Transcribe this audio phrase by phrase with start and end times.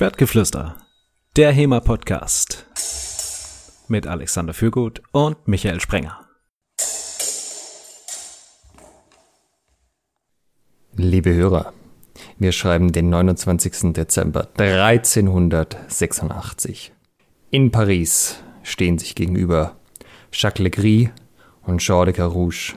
[0.00, 0.80] Schwertgeflüster,
[1.36, 2.64] der HEMA-Podcast
[3.88, 6.26] mit Alexander Fürgut und Michael Sprenger.
[10.96, 11.74] Liebe Hörer,
[12.38, 13.92] wir schreiben den 29.
[13.92, 16.94] Dezember 1386.
[17.50, 19.76] In Paris stehen sich gegenüber
[20.32, 21.10] Jacques Legris
[21.66, 22.72] und Jean de Carouge.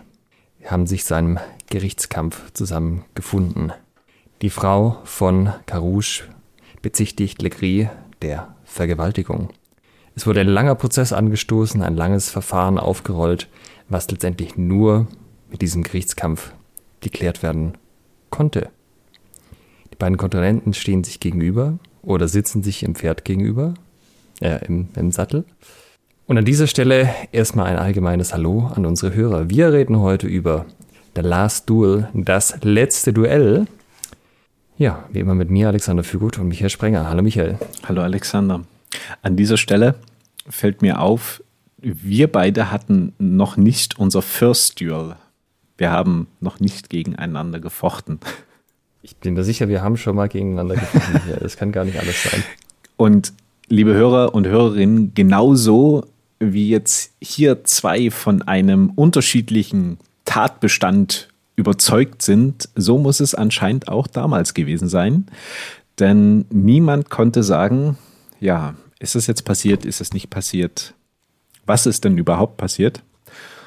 [0.66, 3.72] Haben sich seinem Gerichtskampf zusammengefunden.
[4.42, 6.24] Die Frau von Carouge
[6.84, 7.88] bezichtigt Legris
[8.22, 9.50] der Vergewaltigung.
[10.16, 13.50] Es wurde ein langer Prozess angestoßen, ein langes Verfahren aufgerollt,
[13.90, 15.08] was letztendlich nur
[15.50, 16.54] mit diesem Gerichtskampf
[17.02, 17.74] geklärt werden
[18.30, 18.70] konnte.
[19.92, 23.74] Die beiden Kontrahenten stehen sich gegenüber oder sitzen sich im Pferd gegenüber,
[24.42, 25.46] äh, im, im Sattel.
[26.26, 29.50] Und an dieser Stelle erstmal ein allgemeines Hallo an unsere Hörer.
[29.50, 30.66] Wir reden heute über
[31.16, 33.68] The Last Duel, das letzte Duell
[34.78, 37.10] ja, wie immer mit mir, Alexander Fügut und Michael Sprenger.
[37.10, 37.58] Hallo Michael.
[37.88, 38.62] Hallo Alexander.
[39.22, 39.96] An dieser Stelle
[40.48, 41.44] fällt mir auf,
[41.78, 45.16] wir beide hatten noch nicht unser First Duel.
[45.78, 48.20] Wir haben noch nicht gegeneinander gefochten.
[49.02, 51.22] Ich bin mir sicher, wir haben schon mal gegeneinander gefochten.
[51.30, 52.44] ja, das kann gar nicht alles sein.
[52.96, 53.34] Und
[53.68, 56.06] liebe Hörer und Hörerinnen, genauso
[56.40, 64.08] wie jetzt hier zwei von einem unterschiedlichen Tatbestand überzeugt sind, so muss es anscheinend auch
[64.08, 65.28] damals gewesen sein.
[66.00, 67.98] Denn niemand konnte sagen,
[68.40, 70.94] ja, ist es jetzt passiert, ist es nicht passiert,
[71.66, 73.04] was ist denn überhaupt passiert,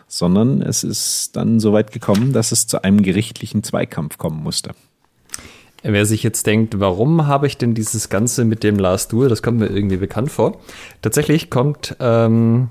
[0.09, 4.73] sondern es ist dann so weit gekommen, dass es zu einem gerichtlichen Zweikampf kommen musste.
[5.83, 9.43] Wer sich jetzt denkt, warum habe ich denn dieses Ganze mit dem Last Duel, das
[9.43, 10.61] kommt mir irgendwie bekannt vor.
[11.01, 12.71] Tatsächlich kommt ähm,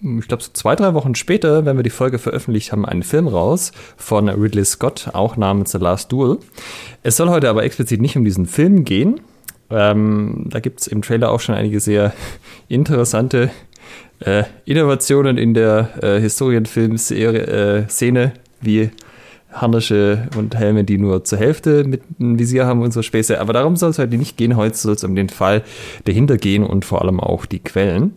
[0.00, 3.28] ich glaube, so zwei, drei Wochen später, wenn wir die Folge veröffentlicht haben, einen Film
[3.28, 6.38] raus von Ridley Scott, auch namens The Last Duel.
[7.02, 9.20] Es soll heute aber explizit nicht um diesen Film gehen.
[9.70, 12.12] Ähm, da gibt es im Trailer auch schon einige sehr
[12.68, 13.50] interessante
[14.20, 18.30] äh, Innovationen in der äh, Historienfilm-Szene, äh,
[18.60, 18.90] wie
[19.50, 23.40] Harnische und Helme, die nur zur Hälfte mit einem Visier haben und so Späße.
[23.40, 24.56] Aber darum soll es heute nicht gehen.
[24.56, 25.62] Heute soll es um den Fall
[26.04, 28.12] dahinter gehen und vor allem auch die Quellen.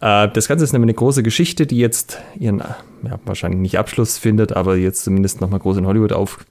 [0.00, 4.18] Äh, das Ganze ist nämlich eine große Geschichte, die jetzt ihren, ja, wahrscheinlich nicht Abschluss
[4.18, 6.44] findet, aber jetzt zumindest nochmal groß in Hollywood auf,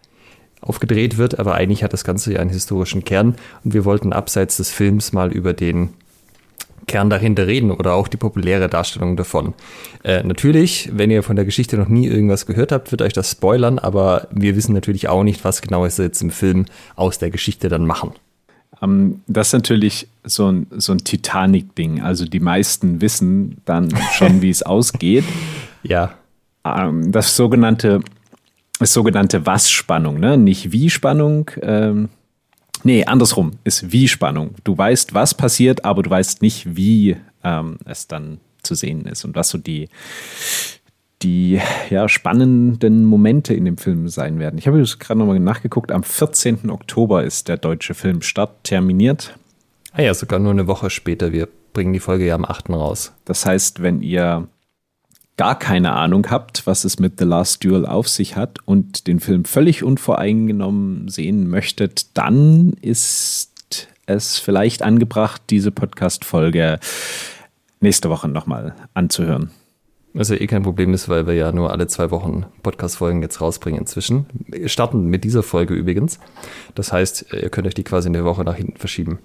[0.61, 1.39] aufgedreht wird.
[1.39, 5.13] Aber eigentlich hat das Ganze ja einen historischen Kern und wir wollten abseits des Films
[5.13, 5.89] mal über den
[6.87, 9.53] Kern dahinter reden oder auch die populäre Darstellung davon.
[10.03, 13.29] Äh, natürlich, wenn ihr von der Geschichte noch nie irgendwas gehört habt, wird euch das
[13.31, 16.65] spoilern, aber wir wissen natürlich auch nicht, was genau ist jetzt im Film
[16.95, 18.13] aus der Geschichte dann machen.
[18.81, 22.01] Ähm, das ist natürlich so ein, so ein Titanic-Ding.
[22.01, 25.23] Also die meisten wissen dann schon, wie es ausgeht.
[25.83, 26.13] Ja.
[26.65, 28.01] Ähm, das sogenannte,
[28.79, 30.37] das sogenannte Was-Spannung, ne?
[30.37, 31.51] Nicht Wie-Spannung.
[31.61, 32.09] Ähm,
[32.83, 34.55] nee, andersrum ist Wie-Spannung.
[34.63, 39.23] Du weißt, was passiert, aber du weißt nicht, wie ähm, es dann zu sehen ist
[39.23, 39.87] und was so die,
[41.21, 44.59] die ja, spannenden Momente in dem Film sein werden.
[44.59, 46.69] Ich habe gerade nochmal nachgeguckt, am 14.
[46.69, 49.37] Oktober ist der deutsche Filmstart terminiert.
[49.93, 51.31] Ah ja, sogar nur eine Woche später.
[51.31, 52.69] Wir bringen die Folge ja am 8.
[52.69, 53.13] raus.
[53.25, 54.47] Das heißt, wenn ihr
[55.37, 59.19] gar keine Ahnung habt, was es mit The Last Duel auf sich hat und den
[59.19, 63.51] Film völlig unvoreingenommen sehen möchtet, dann ist
[64.07, 66.79] es vielleicht angebracht, diese Podcast-Folge
[67.79, 69.51] nächste Woche nochmal anzuhören.
[70.13, 73.39] Was ja eh kein Problem ist, weil wir ja nur alle zwei Wochen Podcast-Folgen jetzt
[73.39, 74.25] rausbringen inzwischen.
[74.47, 76.19] Wir starten mit dieser Folge übrigens.
[76.75, 79.19] Das heißt, ihr könnt euch die quasi eine Woche nach hinten verschieben.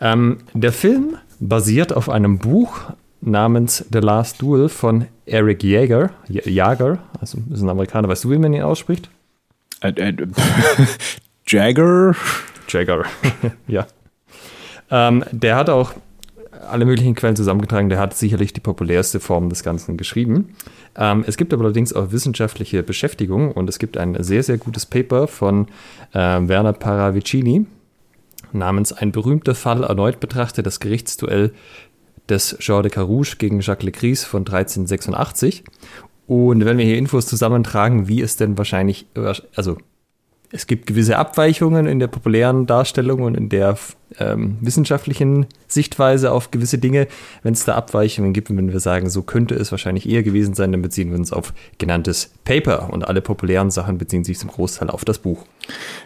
[0.00, 6.10] Ähm, der Film basiert auf einem Buch namens The Last Duel von Eric Jaeger.
[6.28, 8.08] Jager, also ist ein Amerikaner.
[8.08, 9.10] Weißt du, wie man ihn ausspricht?
[9.80, 10.16] Äh, äh,
[11.46, 12.14] Jagger?
[12.68, 13.04] Jagger,
[13.66, 13.86] ja.
[14.90, 15.92] Ähm, der hat auch
[16.68, 17.88] alle möglichen Quellen zusammengetragen.
[17.88, 20.54] Der hat sicherlich die populärste Form des Ganzen geschrieben.
[20.96, 24.86] Ähm, es gibt aber allerdings auch wissenschaftliche Beschäftigung und es gibt ein sehr, sehr gutes
[24.86, 25.68] Paper von
[26.12, 27.66] äh, Werner Paravicini
[28.52, 31.52] namens Ein berühmter Fall erneut betrachtet, das Gerichtsduell
[32.28, 35.64] des Jean de Carouge gegen Jacques Lecris von 1386.
[36.26, 39.06] Und wenn wir hier Infos zusammentragen, wie es denn wahrscheinlich,
[39.54, 39.78] also
[40.52, 43.78] es gibt gewisse Abweichungen in der populären Darstellung und in der
[44.18, 47.06] ähm, wissenschaftlichen Sichtweise auf gewisse Dinge.
[47.44, 50.54] Wenn es da Abweichungen gibt und wenn wir sagen, so könnte es wahrscheinlich eher gewesen
[50.54, 54.50] sein, dann beziehen wir uns auf genanntes Paper und alle populären Sachen beziehen sich zum
[54.50, 55.44] Großteil auf das Buch.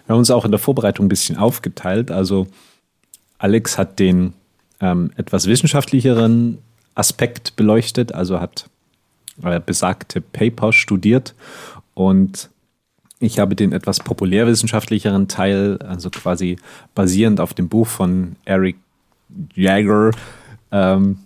[0.06, 2.10] Wir haben uns auch in der Vorbereitung ein bisschen aufgeteilt.
[2.10, 2.46] Also
[3.38, 4.34] Alex hat den
[4.80, 6.58] ähm, etwas wissenschaftlicheren
[6.94, 8.68] Aspekt beleuchtet, also hat
[9.42, 11.34] äh, besagte Paper studiert
[11.94, 12.50] und
[13.20, 16.56] Ich habe den etwas populärwissenschaftlicheren Teil, also quasi
[16.94, 18.76] basierend auf dem Buch von Eric
[19.54, 20.10] Jagger,
[20.70, 21.18] ähm,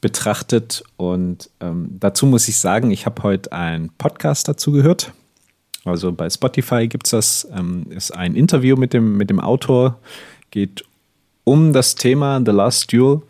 [0.00, 0.84] betrachtet.
[0.96, 5.12] Und ähm, dazu muss ich sagen, ich habe heute einen Podcast dazu gehört.
[5.84, 9.98] Also bei Spotify gibt es das, ähm, ist ein Interview mit dem, mit dem Autor,
[10.50, 10.84] geht
[11.44, 13.22] um das Thema The Last Duel.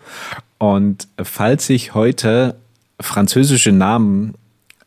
[0.58, 2.56] Und falls ich heute
[3.00, 4.34] französische Namen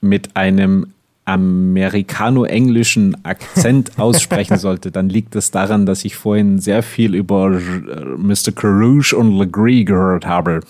[0.01, 0.93] mit einem
[1.25, 8.51] amerikano-englischen Akzent aussprechen sollte, dann liegt es daran, dass ich vorhin sehr viel über Mr.
[8.55, 10.61] Carouge und Legree gehört habe.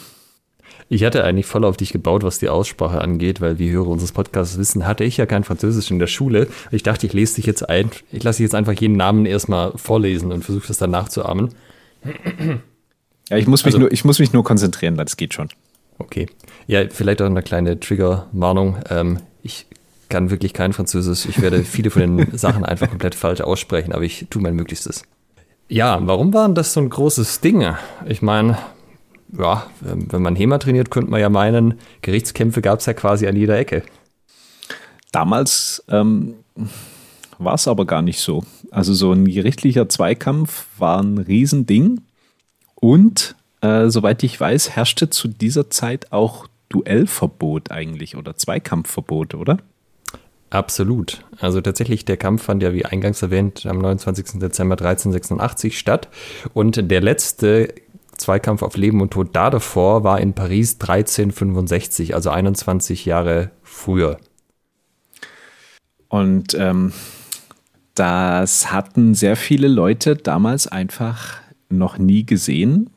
[0.89, 4.11] Ich hatte eigentlich voll auf dich gebaut, was die Aussprache angeht, weil wie Hörer unseres
[4.11, 6.49] Podcasts wissen, hatte ich ja kein Französisch in der Schule.
[6.69, 9.71] Ich dachte, ich lese dich jetzt ein, ich lasse dich jetzt einfach jeden Namen erstmal
[9.77, 11.49] vorlesen und versuche das dann nachzuahmen.
[13.29, 15.47] Ja, ich muss mich, also, nur, ich muss mich nur konzentrieren, das geht schon.
[15.97, 16.27] Okay.
[16.67, 18.79] Ja, vielleicht auch eine kleine Triggerwarnung.
[18.89, 19.67] Ähm, ich
[20.11, 21.25] kann wirklich kein Französisch.
[21.25, 25.01] Ich werde viele von den Sachen einfach komplett falsch aussprechen, aber ich tue mein Möglichstes.
[25.67, 27.65] Ja, warum war das so ein großes Ding?
[28.05, 28.57] Ich meine,
[29.37, 33.35] ja, wenn man HEMA trainiert, könnte man ja meinen, Gerichtskämpfe gab es ja quasi an
[33.35, 33.83] jeder Ecke.
[35.11, 36.35] Damals ähm,
[37.37, 38.43] war es aber gar nicht so.
[38.69, 42.01] Also so ein gerichtlicher Zweikampf war ein Riesending.
[42.75, 49.57] Und äh, soweit ich weiß, herrschte zu dieser Zeit auch Duellverbot eigentlich oder Zweikampfverbot, oder?
[50.51, 51.23] Absolut.
[51.39, 54.39] Also tatsächlich, der Kampf fand ja, wie eingangs erwähnt, am 29.
[54.39, 56.09] Dezember 1386 statt.
[56.53, 57.73] Und der letzte
[58.17, 64.19] Zweikampf auf Leben und Tod da davor war in Paris 1365, also 21 Jahre früher.
[66.09, 66.91] Und ähm,
[67.95, 71.39] das hatten sehr viele Leute damals einfach
[71.69, 72.89] noch nie gesehen.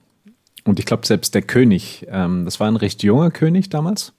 [0.65, 4.13] Und ich glaube, selbst der König, ähm, das war ein recht junger König damals.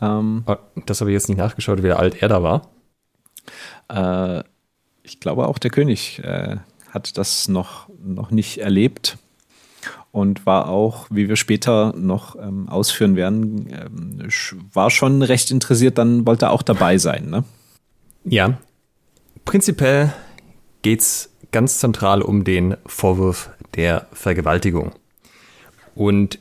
[0.00, 0.56] Ähm, oh,
[0.86, 2.68] das habe ich jetzt nicht nachgeschaut, wie alt er da war.
[3.88, 4.44] Äh,
[5.02, 6.56] ich glaube, auch der König äh,
[6.90, 9.18] hat das noch, noch nicht erlebt
[10.10, 14.28] und war auch, wie wir später noch ähm, ausführen werden, ähm,
[14.72, 17.30] war schon recht interessiert, dann wollte er auch dabei sein.
[17.30, 17.44] Ne?
[18.24, 18.58] Ja,
[19.44, 20.12] prinzipiell
[20.82, 24.92] geht es ganz zentral um den Vorwurf der Vergewaltigung.
[25.94, 26.38] Und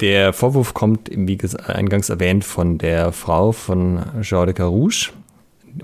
[0.00, 5.10] der Vorwurf kommt, wie eingangs erwähnt, von der Frau von Jean de Carouge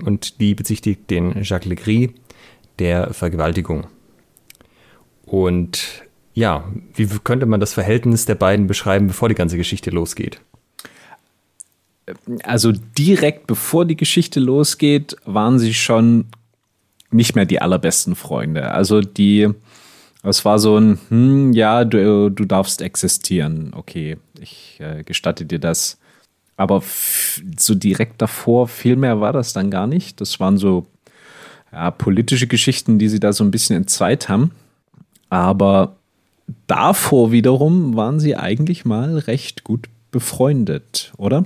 [0.05, 2.11] und die bezichtigt den Jacques Legris
[2.79, 3.87] der Vergewaltigung.
[5.25, 6.03] Und
[6.33, 6.63] ja,
[6.95, 10.41] wie könnte man das Verhältnis der beiden beschreiben, bevor die ganze Geschichte losgeht?
[12.43, 16.25] Also direkt bevor die Geschichte losgeht, waren sie schon
[17.11, 18.71] nicht mehr die allerbesten Freunde.
[18.71, 19.49] Also die,
[20.23, 23.71] es war so ein, hm, ja, du, du darfst existieren.
[23.75, 25.97] Okay, ich äh, gestatte dir das.
[26.57, 26.83] Aber
[27.57, 30.21] so direkt davor, viel mehr war das dann gar nicht.
[30.21, 30.85] Das waren so
[31.71, 34.51] ja, politische Geschichten, die sie da so ein bisschen entzweit haben.
[35.29, 35.95] Aber
[36.67, 41.45] davor wiederum waren sie eigentlich mal recht gut befreundet, oder?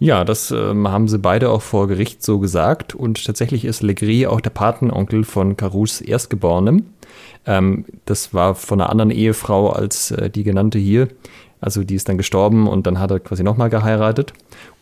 [0.00, 2.94] Ja, das ähm, haben sie beide auch vor Gericht so gesagt.
[2.94, 6.86] Und tatsächlich ist Legris auch der Patenonkel von Carouches Erstgeborenem.
[7.46, 11.08] Ähm, das war von einer anderen Ehefrau als äh, die genannte hier.
[11.60, 14.32] Also die ist dann gestorben und dann hat er quasi nochmal geheiratet.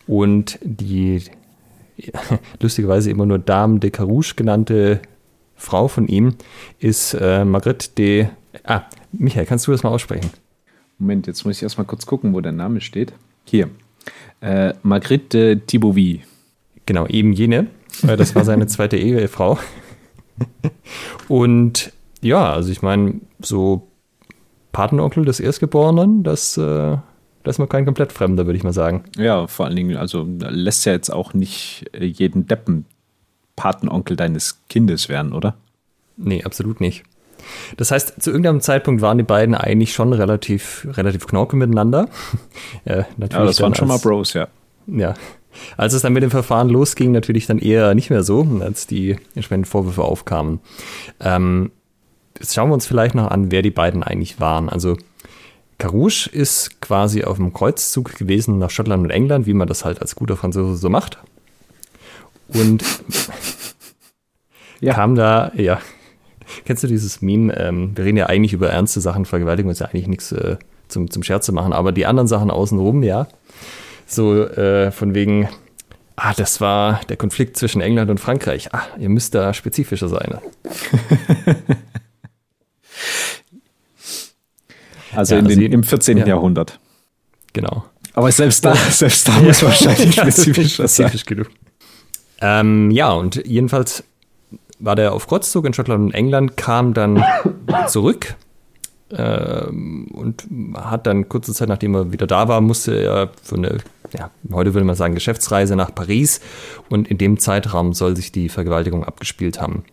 [0.07, 1.23] Und die
[2.61, 5.01] lustigerweise immer nur Dame de Carouche genannte
[5.55, 6.35] Frau von ihm
[6.79, 8.27] ist äh, Margrethe de.
[8.65, 8.83] Ah,
[9.13, 10.31] Michael, kannst du das mal aussprechen?
[10.99, 13.15] Moment, jetzt muss ich erstmal kurz gucken, wo der Name steht.
[13.45, 13.71] Hier.
[14.41, 16.23] Äh, Margrethe Thibaudy.
[16.87, 17.69] Genau, eben jene.
[18.07, 19.59] Äh, das war seine zweite Ehefrau.
[21.29, 23.89] Und ja, also ich meine, so
[24.73, 26.97] Patenonkel des Erstgeborenen, das, äh,
[27.45, 29.05] das ist mal kein komplett Fremder, würde ich mal sagen.
[29.17, 32.85] Ja, vor allen Dingen, also lässt ja jetzt auch nicht äh, jeden Deppen
[33.57, 35.57] Patenonkel deines Kindes werden, oder?
[36.17, 37.05] Nee, absolut nicht.
[37.77, 42.09] Das heißt, zu irgendeinem Zeitpunkt waren die beiden eigentlich schon relativ, relativ knorke miteinander.
[42.85, 44.49] ja, natürlich ja, das waren als, schon mal Bros, ja.
[44.87, 45.15] Ja.
[45.77, 49.17] Als es dann mit dem Verfahren losging, natürlich dann eher nicht mehr so, als die
[49.35, 50.61] entsprechenden Vorwürfe aufkamen.
[51.21, 51.71] Ähm,
[52.39, 54.69] jetzt schauen wir uns vielleicht noch an, wer die beiden eigentlich waren.
[54.69, 54.97] Also
[55.79, 60.01] Carouche ist quasi auf dem Kreuzzug gewesen nach Schottland und England, wie man das halt
[60.01, 61.19] als guter Franzose so macht.
[62.49, 62.85] Und
[64.81, 64.95] ja.
[64.95, 65.81] kam da, ja,
[66.65, 67.57] Kennst du dieses Meme?
[67.57, 70.57] Ähm, wir reden ja eigentlich über ernste Sachen, Vergewaltigung ist ja eigentlich nichts äh,
[70.89, 73.29] zum, zum Scherze machen, aber die anderen Sachen außenrum, ja.
[74.07, 75.49] So äh, von wegen,
[76.17, 78.73] ah, das war der Konflikt zwischen England und Frankreich.
[78.73, 80.39] Ah, ihr müsst da spezifischer sein.
[85.15, 86.19] also, ja, in also den, im 14.
[86.19, 86.27] Ja.
[86.27, 86.79] Jahrhundert.
[87.53, 87.85] Genau.
[88.13, 91.37] Aber selbst da, selbst da muss wahrscheinlich spezifischer spezifisch sein.
[91.37, 91.51] genug.
[92.41, 94.05] Ähm, ja, und jedenfalls
[94.79, 97.25] war der auf Kreuzzug in Schottland und England, kam dann
[97.89, 98.35] zurück
[99.11, 103.79] ähm, und hat dann kurze Zeit, nachdem er wieder da war, musste er für eine,
[104.17, 106.41] ja, heute würde man sagen, Geschäftsreise nach Paris
[106.89, 109.85] und in dem Zeitraum soll sich die Vergewaltigung abgespielt haben.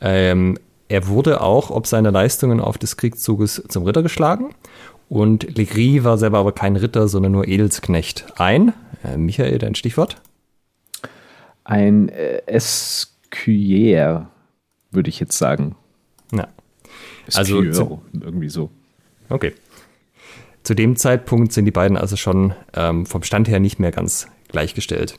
[0.00, 4.54] Ähm, er wurde auch ob seiner Leistungen auf des Kriegszuges zum Ritter geschlagen
[5.08, 8.26] und Legris war selber aber kein Ritter, sondern nur Edelsknecht.
[8.36, 8.72] Ein,
[9.04, 10.16] äh, Michael, dein Stichwort?
[11.64, 12.42] Ein äh,
[13.30, 14.30] Escuyer,
[14.90, 15.76] würde ich jetzt sagen.
[16.32, 16.48] Ja.
[17.34, 18.70] Also zu, irgendwie so.
[19.28, 19.54] Okay.
[20.62, 24.28] Zu dem Zeitpunkt sind die beiden also schon ähm, vom Stand her nicht mehr ganz
[24.48, 25.16] gleichgestellt.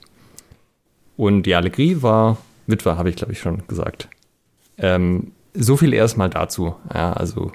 [1.18, 2.38] Und ja, Legris war
[2.68, 4.10] Witwer, habe ich glaube ich schon gesagt.
[4.78, 6.76] Ähm, so viel erstmal dazu.
[6.94, 7.52] Ja, also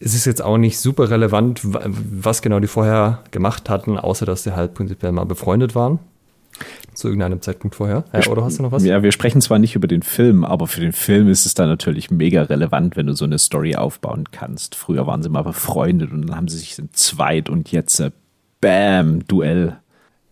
[0.00, 4.42] es ist jetzt auch nicht super relevant, was genau die vorher gemacht hatten, außer dass
[4.42, 6.00] sie halt prinzipiell mal befreundet waren
[7.02, 8.04] zu irgendeinem Zeitpunkt vorher.
[8.12, 8.84] Ja, oder hast du noch was?
[8.84, 11.68] Ja, wir sprechen zwar nicht über den Film, aber für den Film ist es dann
[11.68, 14.76] natürlich mega relevant, wenn du so eine Story aufbauen kannst.
[14.76, 18.12] Früher waren sie mal befreundet und dann haben sie sich zweit und jetzt äh,
[18.60, 19.76] Bam, Duell.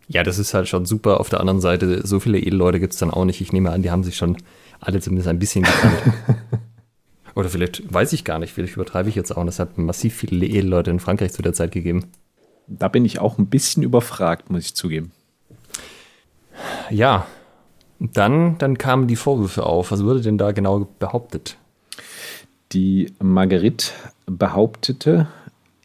[0.07, 1.21] Ja, das ist halt schon super.
[1.21, 3.41] Auf der anderen Seite, so viele Edelleute gibt es dann auch nicht.
[3.41, 4.37] Ich nehme an, die haben sich schon
[4.79, 5.99] alle zumindest ein bisschen gekannt.
[7.35, 9.41] Oder vielleicht weiß ich gar nicht, vielleicht übertreibe ich jetzt auch.
[9.41, 12.07] Und es hat massiv viele Edelleute in Frankreich zu der Zeit gegeben.
[12.69, 15.11] Da bin ich auch ein bisschen überfragt, muss ich zugeben.
[16.91, 17.27] Ja,
[17.99, 19.91] dann, dann kamen die Vorwürfe auf.
[19.91, 21.57] Was wurde denn da genau behauptet?
[22.73, 23.93] Die Marguerite
[24.27, 25.29] behauptete,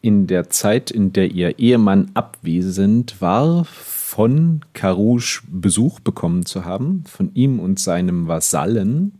[0.01, 7.03] in der Zeit, in der ihr Ehemann abwesend war, von Carouche Besuch bekommen zu haben,
[7.07, 9.17] von ihm und seinem Vasallen,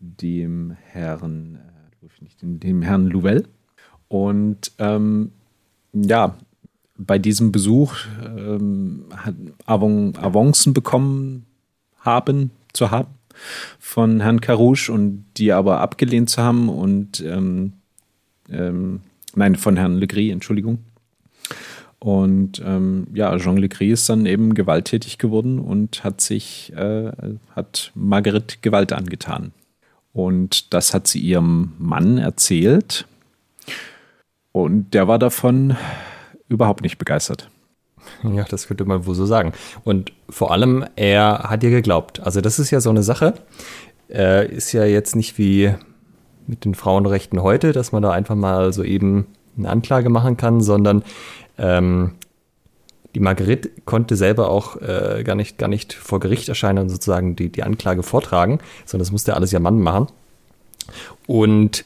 [0.00, 1.58] dem Herrn,
[2.02, 2.06] äh,
[2.40, 3.46] dem Herrn Louvel.
[4.08, 5.32] Und ähm,
[5.92, 6.36] ja,
[6.96, 9.06] bei diesem Besuch ähm,
[9.66, 11.46] Avancen bekommen
[12.00, 13.08] haben, zu haben
[13.78, 17.72] von Herrn Carouche und die aber abgelehnt zu haben und ähm,
[18.50, 19.00] ähm,
[19.34, 20.78] nein, von Herrn Legris, Entschuldigung.
[21.98, 27.12] Und ähm, ja, Jean Legris ist dann eben gewalttätig geworden und hat sich, äh,
[27.54, 29.52] hat Marguerite Gewalt angetan.
[30.12, 33.06] Und das hat sie ihrem Mann erzählt.
[34.50, 35.76] Und der war davon
[36.52, 37.50] überhaupt nicht begeistert.
[38.22, 39.52] Ja, das könnte man wohl so sagen.
[39.84, 42.20] Und vor allem, er hat ihr geglaubt.
[42.20, 43.34] Also das ist ja so eine Sache.
[44.10, 45.74] Äh, ist ja jetzt nicht wie
[46.46, 50.60] mit den Frauenrechten heute, dass man da einfach mal so eben eine Anklage machen kann,
[50.60, 51.04] sondern
[51.58, 52.12] ähm,
[53.14, 57.36] die Marguerite konnte selber auch äh, gar, nicht, gar nicht vor Gericht erscheinen und sozusagen
[57.36, 60.06] die, die Anklage vortragen, sondern das musste alles ihr Mann machen.
[61.26, 61.84] Und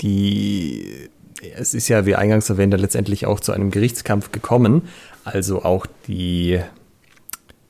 [0.00, 1.10] die
[1.56, 4.82] es ist ja, wie eingangs erwähnt, letztendlich auch zu einem Gerichtskampf gekommen.
[5.24, 6.60] Also auch die,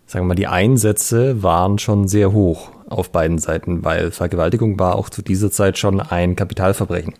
[0.07, 4.97] sagen wir mal, die Einsätze waren schon sehr hoch auf beiden Seiten, weil Vergewaltigung war
[4.97, 7.15] auch zu dieser Zeit schon ein Kapitalverbrechen.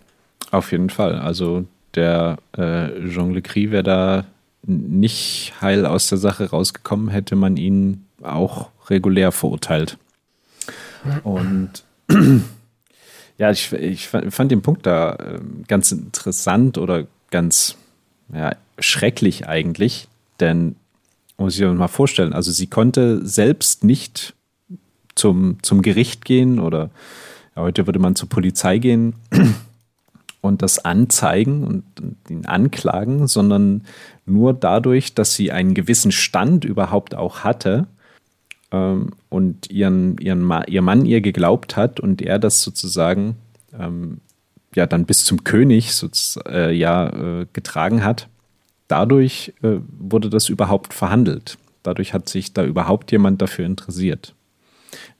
[0.51, 1.15] Auf jeden Fall.
[1.15, 4.25] Also der äh, Jean Le Cri wäre da
[4.63, 9.97] nicht heil aus der Sache rausgekommen, hätte man ihn auch regulär verurteilt.
[11.23, 11.83] Und
[13.37, 17.75] ja, ich, ich fand den Punkt da ähm, ganz interessant oder ganz
[18.33, 20.07] ja, schrecklich eigentlich,
[20.39, 20.75] denn
[21.37, 24.33] muss ich mir mal vorstellen, also sie konnte selbst nicht
[25.15, 26.89] zum, zum Gericht gehen oder
[27.55, 29.15] ja, heute würde man zur Polizei gehen
[30.41, 31.83] und das anzeigen und
[32.29, 33.83] ihn anklagen, sondern
[34.25, 37.87] nur dadurch, dass sie einen gewissen Stand überhaupt auch hatte,
[38.75, 43.35] ähm, und ihren, ihren Ma ihr Mann ihr geglaubt hat und er das sozusagen
[43.77, 44.19] ähm,
[44.75, 45.91] ja dann bis zum König
[46.47, 47.07] äh, ja
[47.41, 48.27] äh, getragen hat.
[48.87, 51.57] Dadurch äh, wurde das überhaupt verhandelt.
[51.83, 54.35] Dadurch hat sich da überhaupt jemand dafür interessiert.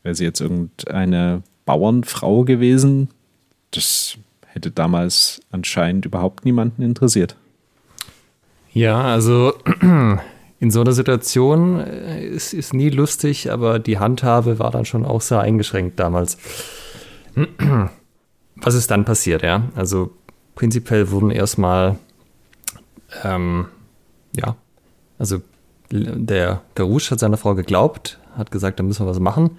[0.03, 3.09] Wäre sie jetzt irgendeine Bauernfrau gewesen,
[3.71, 7.35] das hätte damals anscheinend überhaupt niemanden interessiert.
[8.71, 9.53] Ja, also
[10.59, 15.05] in so einer Situation äh, ist, ist nie lustig, aber die Handhabe war dann schon
[15.05, 16.37] auch sehr eingeschränkt damals.
[18.55, 19.63] Was ist dann passiert, ja?
[19.75, 20.11] Also
[20.55, 21.97] prinzipiell wurden erstmal,
[23.23, 23.67] ähm,
[24.35, 24.55] ja,
[25.19, 25.41] also
[25.91, 29.57] der Garouche hat seiner Frau geglaubt, hat gesagt, da müssen wir was machen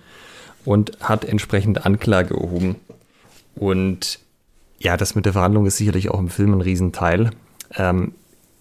[0.65, 2.77] und hat entsprechend Anklage erhoben.
[3.55, 4.19] Und
[4.79, 7.31] ja, das mit der Verhandlung ist sicherlich auch im Film ein Riesenteil.
[7.77, 8.13] Ähm,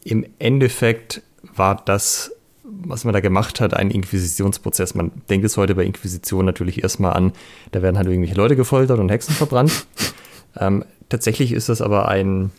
[0.03, 1.21] Im Endeffekt
[1.53, 2.31] war das,
[2.63, 4.95] was man da gemacht hat, ein Inquisitionsprozess.
[4.95, 7.33] Man denkt es heute bei Inquisition natürlich erstmal an,
[7.71, 9.85] da werden halt irgendwelche Leute gefoltert und Hexen verbrannt.
[10.59, 12.51] ähm, tatsächlich ist das aber ein,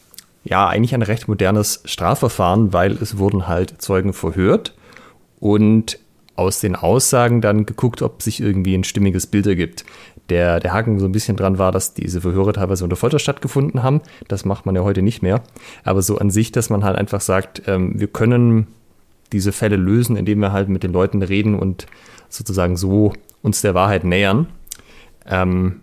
[0.45, 4.75] ja, eigentlich ein recht modernes Strafverfahren, weil es wurden halt Zeugen verhört
[5.41, 5.99] und
[6.37, 9.85] aus den Aussagen dann geguckt, ob sich irgendwie ein stimmiges Bild ergibt.
[10.31, 13.83] Der, der Haken so ein bisschen dran war, dass diese Verhöre teilweise unter Folter stattgefunden
[13.83, 14.01] haben.
[14.29, 15.43] Das macht man ja heute nicht mehr.
[15.85, 18.67] Aber so an sich, dass man halt einfach sagt, ähm, wir können
[19.33, 21.87] diese Fälle lösen, indem wir halt mit den Leuten reden und
[22.29, 24.49] sozusagen so uns der Wahrheit nähern.
[25.27, 25.81] Ähm,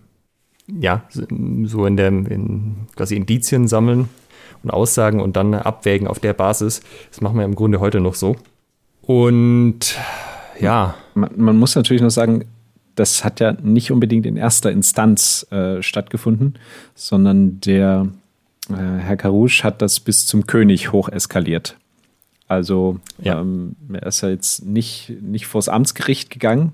[0.66, 4.08] ja, so in der in quasi Indizien sammeln
[4.62, 6.80] und Aussagen und dann abwägen auf der Basis.
[7.10, 8.36] Das machen wir im Grunde heute noch so.
[9.02, 9.98] Und
[10.58, 10.94] ja.
[11.14, 12.44] Man, man muss natürlich noch sagen,
[12.94, 16.54] das hat ja nicht unbedingt in erster Instanz äh, stattgefunden,
[16.94, 18.08] sondern der
[18.70, 21.76] äh, Herr Karouche hat das bis zum König hoch eskaliert.
[22.46, 23.40] Also ja.
[23.40, 26.72] ähm, er ist ja jetzt nicht, nicht vors Amtsgericht gegangen,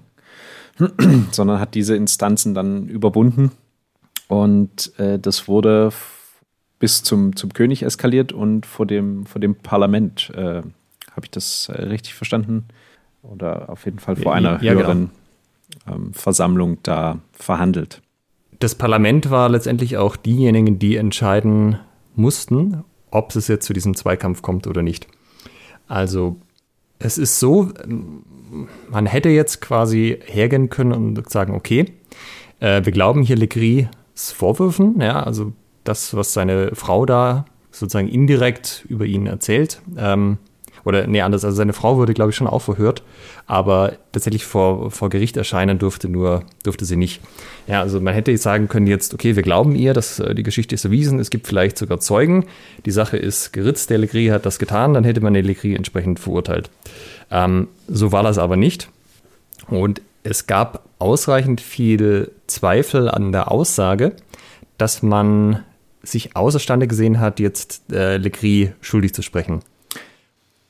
[1.31, 3.53] sondern hat diese Instanzen dann überwunden.
[4.29, 5.93] Und äh, das wurde
[6.79, 10.31] bis zum, zum König eskaliert und vor dem, vor dem Parlament.
[10.35, 12.65] Äh, Habe ich das äh, richtig verstanden?
[13.23, 15.20] Oder auf jeden Fall vor einer ja, höheren genau.
[15.91, 18.03] Ähm, Versammlung da verhandelt.
[18.59, 21.79] Das Parlament war letztendlich auch diejenigen, die entscheiden
[22.15, 25.07] mussten, ob es jetzt zu diesem Zweikampf kommt oder nicht.
[25.89, 26.37] Also
[26.99, 27.71] es ist so,
[28.91, 31.87] man hätte jetzt quasi hergehen können und sagen, okay,
[32.61, 35.53] äh, wir glauben hier Legris Vorwürfen, ja, also
[35.85, 39.81] das, was seine Frau da sozusagen indirekt über ihn erzählt.
[39.97, 40.39] Ähm,
[40.85, 43.03] oder nee, anders, also seine Frau wurde, glaube ich, schon auch verhört,
[43.47, 47.21] aber tatsächlich vor, vor Gericht erscheinen durfte nur, durfte sie nicht.
[47.67, 50.75] Ja, also man hätte sagen können jetzt, okay, wir glauben ihr, dass äh, die Geschichte
[50.75, 52.47] ist erwiesen, es gibt vielleicht sogar Zeugen,
[52.87, 56.19] die Sache ist geritzt, der Legris hat das getan, dann hätte man den Legris entsprechend
[56.21, 56.71] verurteilt.
[57.31, 58.89] Ähm, so war das aber nicht.
[59.69, 64.13] Und es gab ausreichend viele Zweifel an der Aussage,
[64.79, 65.63] dass man
[66.03, 69.61] sich außerstande gesehen hat, jetzt äh, Legris schuldig zu sprechen.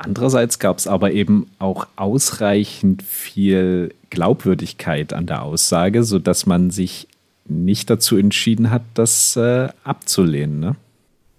[0.03, 7.07] Andererseits gab es aber eben auch ausreichend viel Glaubwürdigkeit an der Aussage, sodass man sich
[7.45, 10.59] nicht dazu entschieden hat, das äh, abzulehnen.
[10.59, 10.77] Ne?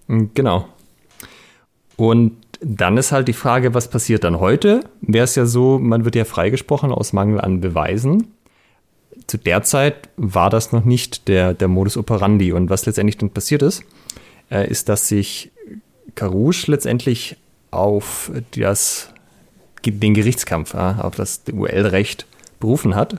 [0.10, 0.68] Hm, genau.
[1.96, 4.82] Und dann ist halt die Frage, was passiert dann heute?
[5.02, 8.28] Wäre es ja so, man wird ja freigesprochen aus Mangel an Beweisen.
[9.26, 12.52] Zu der Zeit war das noch nicht der, der Modus operandi.
[12.52, 13.84] Und was letztendlich dann passiert ist,
[14.52, 15.50] äh, ist, dass sich
[16.14, 17.38] Carouche letztendlich
[17.72, 19.10] auf das,
[19.86, 22.26] den Gerichtskampf, auf das UL-Recht
[22.60, 23.16] berufen hat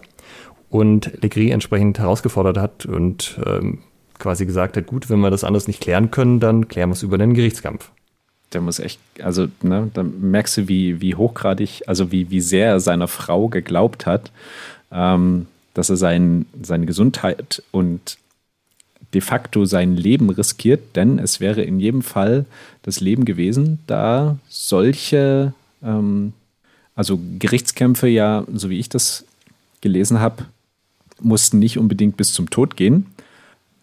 [0.70, 3.80] und Legris entsprechend herausgefordert hat und ähm,
[4.18, 7.02] quasi gesagt hat, gut, wenn wir das anders nicht klären können, dann klären wir es
[7.02, 7.90] über den Gerichtskampf.
[8.52, 12.68] Der muss echt, also ne, da merkst du, wie, wie hochgradig, also wie, wie sehr
[12.68, 14.30] er seiner Frau geglaubt hat,
[14.92, 18.18] ähm, dass er sein, seine Gesundheit und
[19.14, 22.46] de facto sein Leben riskiert, denn es wäre in jedem Fall
[22.82, 26.32] das Leben gewesen, da solche, ähm,
[26.94, 29.24] also Gerichtskämpfe ja, so wie ich das
[29.80, 30.46] gelesen habe,
[31.20, 33.06] mussten nicht unbedingt bis zum Tod gehen,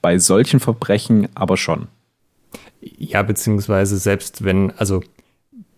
[0.01, 1.87] bei solchen Verbrechen aber schon.
[2.81, 5.03] Ja, beziehungsweise selbst wenn, also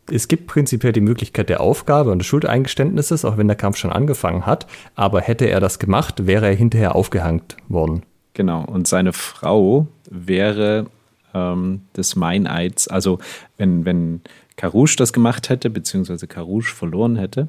[0.10, 3.92] es gibt prinzipiell die Möglichkeit der Aufgabe und des Schuldeingeständnisses, auch wenn der Kampf schon
[3.92, 8.04] angefangen hat, aber hätte er das gemacht, wäre er hinterher aufgehängt worden.
[8.34, 10.88] Genau, und seine Frau wäre
[11.34, 13.20] ähm, des Meineids, also
[13.58, 14.22] wenn, wenn
[14.56, 17.48] Carouche das gemacht hätte, beziehungsweise Carouche verloren hätte,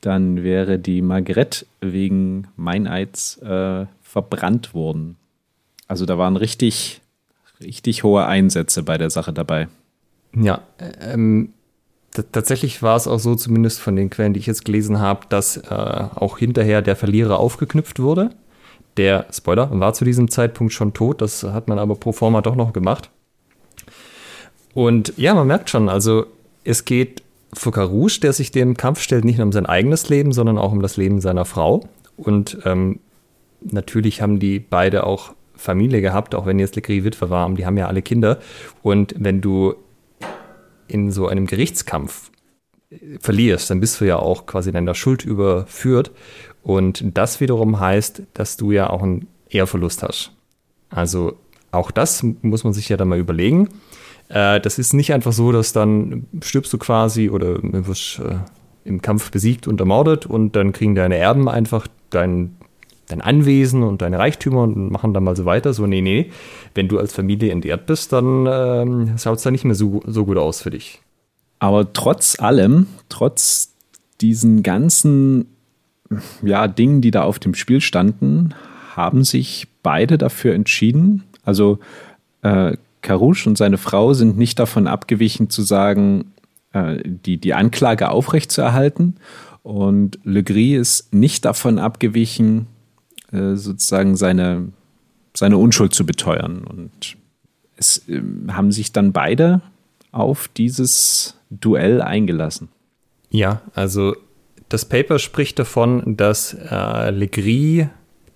[0.00, 5.16] dann wäre die Margrethe wegen Meineids äh, verbrannt worden.
[5.88, 7.00] Also da waren richtig,
[7.60, 9.68] richtig hohe Einsätze bei der Sache dabei.
[10.34, 10.62] Ja,
[11.00, 11.52] ähm,
[12.32, 15.56] tatsächlich war es auch so, zumindest von den Quellen, die ich jetzt gelesen habe, dass
[15.56, 18.30] äh, auch hinterher der Verlierer aufgeknüpft wurde.
[18.96, 22.56] Der, Spoiler, war zu diesem Zeitpunkt schon tot, das hat man aber pro forma doch
[22.56, 23.10] noch gemacht.
[24.74, 26.26] Und ja, man merkt schon, also
[26.64, 27.22] es geht
[27.52, 30.72] für Carouche, der sich dem Kampf stellt, nicht nur um sein eigenes Leben, sondern auch
[30.72, 31.88] um das Leben seiner Frau.
[32.16, 33.00] Und ähm,
[33.60, 37.76] natürlich haben die beide auch Familie gehabt, auch wenn jetzt Legris Witwe war, die haben
[37.76, 38.38] ja alle Kinder.
[38.82, 39.74] Und wenn du
[40.88, 42.30] in so einem Gerichtskampf
[43.20, 46.10] verlierst, dann bist du ja auch quasi deiner Schuld überführt.
[46.62, 50.32] Und das wiederum heißt, dass du ja auch einen Ehrverlust hast.
[50.90, 51.36] Also
[51.70, 53.68] auch das muss man sich ja dann mal überlegen.
[54.28, 58.36] Äh, das ist nicht einfach so, dass dann stirbst du quasi oder wirst äh,
[58.84, 62.56] im Kampf besiegt und ermordet und dann kriegen deine Erben einfach dein,
[63.08, 65.72] dein Anwesen und deine Reichtümer und machen dann mal so weiter.
[65.72, 66.30] So, nee, nee.
[66.74, 70.24] Wenn du als Familie entehrt bist, dann ähm, schaut es da nicht mehr so, so
[70.24, 71.00] gut aus für dich.
[71.58, 73.74] Aber trotz allem, trotz
[74.20, 75.49] diesen ganzen
[76.42, 78.54] ja, Dingen, die da auf dem Spiel standen,
[78.94, 81.24] haben sich beide dafür entschieden.
[81.44, 81.78] Also
[82.42, 86.32] äh, Karouche und seine Frau sind nicht davon abgewichen zu sagen,
[86.72, 89.16] äh, die, die Anklage aufrechtzuerhalten
[89.62, 92.66] Und Legris ist nicht davon abgewichen,
[93.32, 94.68] äh, sozusagen seine,
[95.34, 96.64] seine Unschuld zu beteuern.
[96.64, 97.16] Und
[97.76, 99.62] es äh, haben sich dann beide
[100.12, 102.68] auf dieses Duell eingelassen.
[103.30, 104.16] Ja, also
[104.70, 107.86] das Paper spricht davon, dass äh, Legris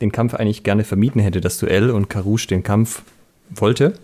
[0.00, 3.02] den Kampf eigentlich gerne vermieden hätte, das Duell, und Carouche den Kampf
[3.50, 3.94] wollte.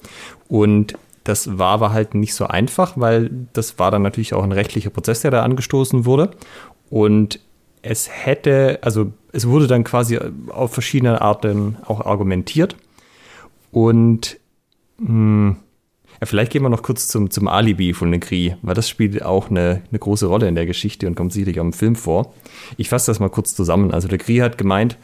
[0.48, 4.52] Und das war aber halt nicht so einfach, weil das war dann natürlich auch ein
[4.52, 6.30] rechtlicher Prozess, der da angestoßen wurde.
[6.88, 7.40] Und
[7.82, 12.76] es hätte, also es wurde dann quasi auf verschiedene Arten auch argumentiert.
[13.72, 14.38] Und
[14.98, 15.56] mh, hm,
[16.20, 19.50] ja, vielleicht gehen wir noch kurz zum, zum Alibi von Negri, weil das spielt auch
[19.50, 22.34] eine, eine große Rolle in der Geschichte und kommt sicherlich auch im Film vor.
[22.76, 23.90] Ich fasse das mal kurz zusammen.
[23.90, 24.98] Also Negri hat gemeint,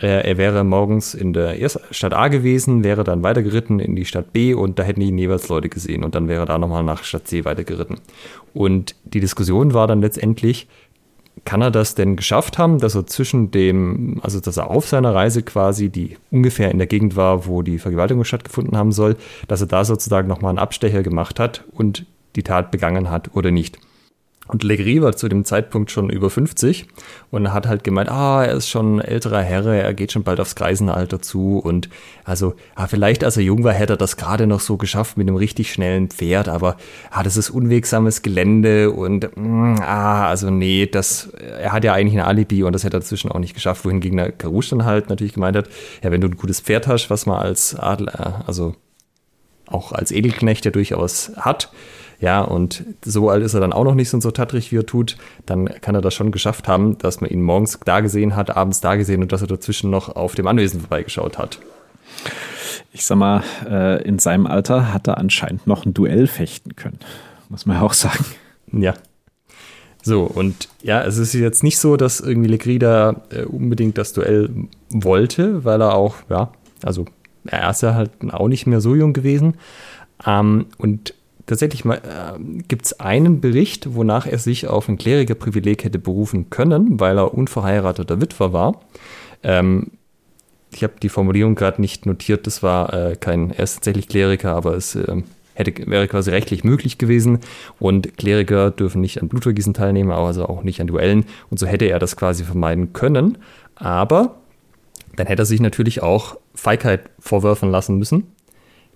[0.00, 1.56] äh, er wäre morgens in der
[1.90, 5.48] Stadt A gewesen, wäre dann weitergeritten in die Stadt B und da hätten ihn jeweils
[5.48, 7.98] Leute gesehen und dann wäre er da nochmal nach Stadt C weitergeritten.
[8.52, 10.68] Und die Diskussion war dann letztendlich,
[11.44, 15.14] kann er das denn geschafft haben, dass er zwischen dem, also dass er auf seiner
[15.14, 19.16] Reise quasi, die ungefähr in der Gegend war, wo die Vergewaltigung stattgefunden haben soll,
[19.48, 23.50] dass er da sozusagen nochmal einen Abstecher gemacht hat und die Tat begangen hat oder
[23.50, 23.78] nicht?
[24.46, 26.86] Und Legris war zu dem Zeitpunkt schon über 50
[27.30, 30.38] und hat halt gemeint, ah, er ist schon ein älterer Herr, er geht schon bald
[30.38, 31.58] aufs Greisenalter zu.
[31.58, 31.88] Und
[32.24, 35.28] also, ah, vielleicht als er jung war, hätte er das gerade noch so geschafft mit
[35.28, 36.76] einem richtig schnellen Pferd, aber
[37.10, 42.20] ah, das ist unwegsames Gelände und mm, ah, also nee, das, er hat ja eigentlich
[42.20, 45.08] ein Alibi und das hätte er dazwischen auch nicht geschafft, wohingegen der Karouche dann halt
[45.08, 45.68] natürlich gemeint hat,
[46.02, 48.74] ja, wenn du ein gutes Pferd hast, was man als Adler, also
[49.66, 51.72] auch als Edelknecht ja durchaus hat,
[52.20, 55.16] ja, und so alt ist er dann auch noch nicht so tattrig, wie er tut.
[55.46, 58.80] Dann kann er das schon geschafft haben, dass man ihn morgens da gesehen hat, abends
[58.80, 61.58] da gesehen und dass er dazwischen noch auf dem Anwesen vorbeigeschaut hat.
[62.92, 66.98] Ich sag mal, äh, in seinem Alter hat er anscheinend noch ein Duell fechten können.
[67.48, 68.24] Muss man ja auch sagen.
[68.72, 68.94] Ja.
[70.02, 74.50] So, und ja, es ist jetzt nicht so, dass irgendwie Legrida äh, unbedingt das Duell
[74.90, 77.06] wollte, weil er auch, ja, also
[77.46, 79.54] er ist ja halt auch nicht mehr so jung gewesen.
[80.26, 81.14] Ähm, und
[81.46, 86.50] tatsächlich mal, äh, gibt es einen Bericht, wonach er sich auf ein Klerikerprivileg hätte berufen
[86.50, 88.80] können, weil er unverheirateter Witwer war.
[89.42, 89.92] Ähm,
[90.72, 94.54] ich habe die Formulierung gerade nicht notiert, das war äh, kein, er ist tatsächlich Kleriker,
[94.56, 95.22] aber es äh,
[95.54, 97.38] hätte, wäre quasi rechtlich möglich gewesen.
[97.78, 101.26] Und Kleriker dürfen nicht an Blutvergießen teilnehmen, also auch nicht an Duellen.
[101.50, 103.38] Und so hätte er das quasi vermeiden können,
[103.76, 104.36] aber
[105.16, 108.33] dann hätte er sich natürlich auch Feigheit vorwerfen lassen müssen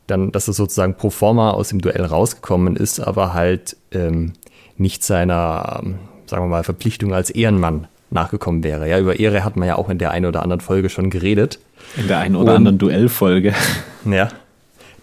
[0.09, 4.33] dann, dass er sozusagen pro forma aus dem Duell rausgekommen ist, aber halt ähm,
[4.77, 5.83] nicht seiner,
[6.27, 8.89] sagen wir mal, Verpflichtung als Ehrenmann nachgekommen wäre.
[8.89, 11.59] Ja, über Ehre hat man ja auch in der einen oder anderen Folge schon geredet.
[11.97, 13.55] In der einen oder Und, anderen Duellfolge.
[14.05, 14.29] Ja.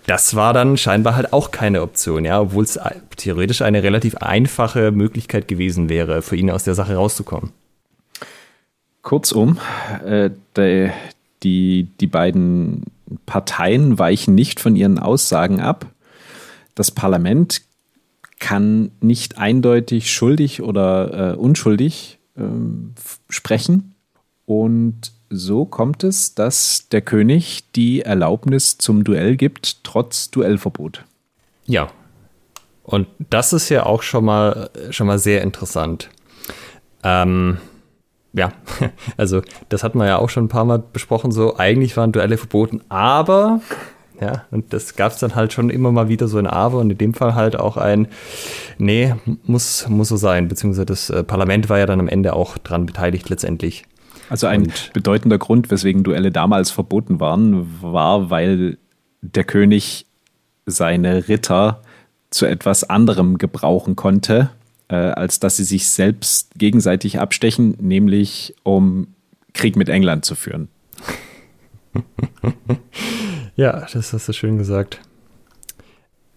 [0.08, 2.80] Das war dann scheinbar halt auch keine Option, ja, obwohl es
[3.18, 7.52] theoretisch eine relativ einfache Möglichkeit gewesen wäre, für ihn aus der Sache rauszukommen.
[9.02, 9.60] Kurzum,
[10.06, 10.92] äh, die,
[11.44, 12.84] die, die beiden
[13.26, 15.88] Parteien weichen nicht von ihren Aussagen ab.
[16.74, 17.62] Das Parlament
[18.40, 22.42] kann nicht eindeutig schuldig oder äh, unschuldig äh,
[23.30, 23.96] sprechen.
[24.46, 31.04] Und so kommt es, dass der König die Erlaubnis zum Duell gibt, trotz Duellverbot.
[31.66, 31.90] Ja.
[32.84, 36.10] Und das ist ja auch schon mal, schon mal sehr interessant.
[37.04, 37.58] Ähm,
[38.36, 38.52] ja,
[39.18, 42.38] also das hatten wir ja auch schon ein paar Mal besprochen, so eigentlich waren Duelle
[42.38, 43.62] verboten, aber
[44.22, 46.90] ja, und das gab es dann halt schon immer mal wieder so ein Aber und
[46.90, 48.08] in dem Fall halt auch ein,
[48.78, 52.58] nee, muss, muss so sein, beziehungsweise das äh, Parlament war ja dann am Ende auch
[52.58, 53.86] dran beteiligt letztendlich.
[54.30, 58.78] Also ein und, bedeutender Grund, weswegen Duelle damals verboten waren, war, weil
[59.22, 60.06] der König
[60.66, 61.82] seine Ritter
[62.30, 64.50] zu etwas anderem gebrauchen konnte,
[64.88, 69.08] äh, als dass sie sich selbst gegenseitig abstechen, nämlich um
[69.54, 70.68] Krieg mit England zu führen.
[73.56, 75.00] ja, das hast du schön gesagt.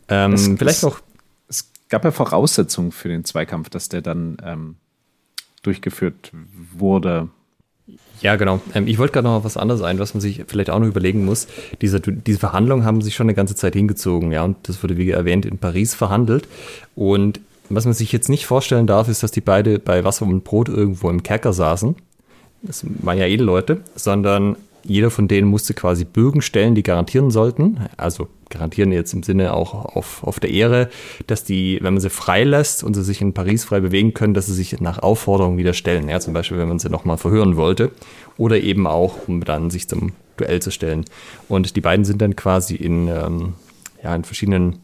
[0.08, 1.00] Ähm, es, vielleicht noch.
[1.48, 4.76] Es gab ja Voraussetzungen für den Zweikampf, dass der dann ähm,
[5.62, 6.32] durchgeführt
[6.72, 7.28] wurde.
[8.20, 8.60] Ja, genau.
[8.74, 11.24] Ähm, ich wollte gerade noch was anderes ein, was man sich vielleicht auch noch überlegen
[11.24, 11.46] muss.
[11.80, 15.10] Diese, diese Verhandlungen haben sich schon eine ganze Zeit hingezogen, ja, und das wurde, wie
[15.10, 16.48] erwähnt, in Paris verhandelt.
[16.94, 20.44] Und was man sich jetzt nicht vorstellen darf, ist, dass die beide bei Wasser und
[20.44, 21.96] Brot irgendwo im Kerker saßen.
[22.62, 27.80] Das waren ja Edelleute, sondern jeder von denen musste quasi Bögen stellen, die garantieren sollten,
[27.96, 30.88] also garantieren jetzt im Sinne auch auf, auf der Ehre,
[31.26, 34.46] dass die, wenn man sie freilässt und sie sich in Paris frei bewegen können, dass
[34.46, 36.08] sie sich nach Aufforderung wieder stellen.
[36.08, 37.90] Ja, zum Beispiel, wenn man sie nochmal verhören wollte.
[38.38, 41.04] Oder eben auch, um dann sich zum Duell zu stellen.
[41.48, 43.54] Und die beiden sind dann quasi in, ähm,
[44.02, 44.76] ja, in verschiedenen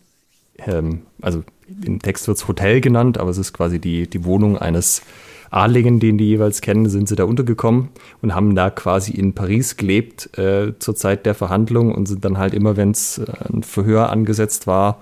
[0.58, 1.42] ähm, also
[1.84, 5.02] im Text wird es Hotel genannt, aber es ist quasi die, die Wohnung eines
[5.50, 7.90] Adligen, den die jeweils kennen, sind sie da untergekommen
[8.22, 12.38] und haben da quasi in Paris gelebt äh, zur Zeit der Verhandlung und sind dann
[12.38, 15.00] halt immer, wenn es äh, ein Verhör angesetzt war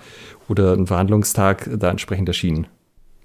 [0.48, 2.66] oder ein Verhandlungstag, da entsprechend erschienen.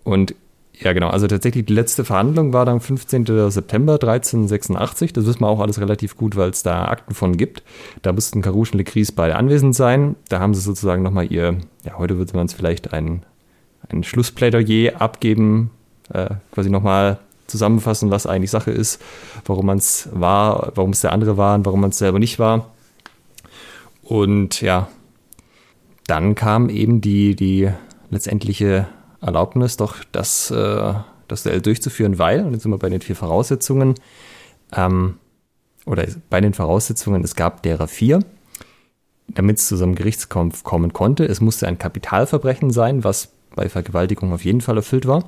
[0.06, 0.36] Und
[0.80, 1.10] ja, genau.
[1.10, 3.26] Also tatsächlich die letzte Verhandlung war dann 15.
[3.50, 5.12] September 1386.
[5.12, 7.64] Das wissen wir auch alles relativ gut, weil es da Akten von gibt.
[8.04, 10.16] Da mussten Carouche und Lecris beide anwesend sein.
[10.30, 13.24] Da haben sie sozusagen nochmal ihr, ja, heute würde man es vielleicht ein,
[13.90, 15.72] ein Schlussplädoyer abgeben,
[16.14, 19.02] äh, quasi nochmal zusammenfassen, was eigentlich Sache ist,
[19.46, 22.38] warum man es war, warum es der andere war und warum man es selber nicht
[22.38, 22.70] war.
[24.04, 24.90] Und ja,
[26.06, 27.70] dann kam eben die, die
[28.10, 28.88] letztendliche
[29.28, 30.94] Erlaubnis, doch das, äh,
[31.28, 33.96] das Duell durchzuführen, weil, und jetzt sind wir bei den vier Voraussetzungen,
[34.76, 35.18] ähm,
[35.86, 38.20] oder bei den Voraussetzungen, es gab derer vier,
[39.28, 41.26] damit es zu so einem Gerichtskampf kommen konnte.
[41.26, 45.24] Es musste ein Kapitalverbrechen sein, was bei Vergewaltigung auf jeden Fall erfüllt war.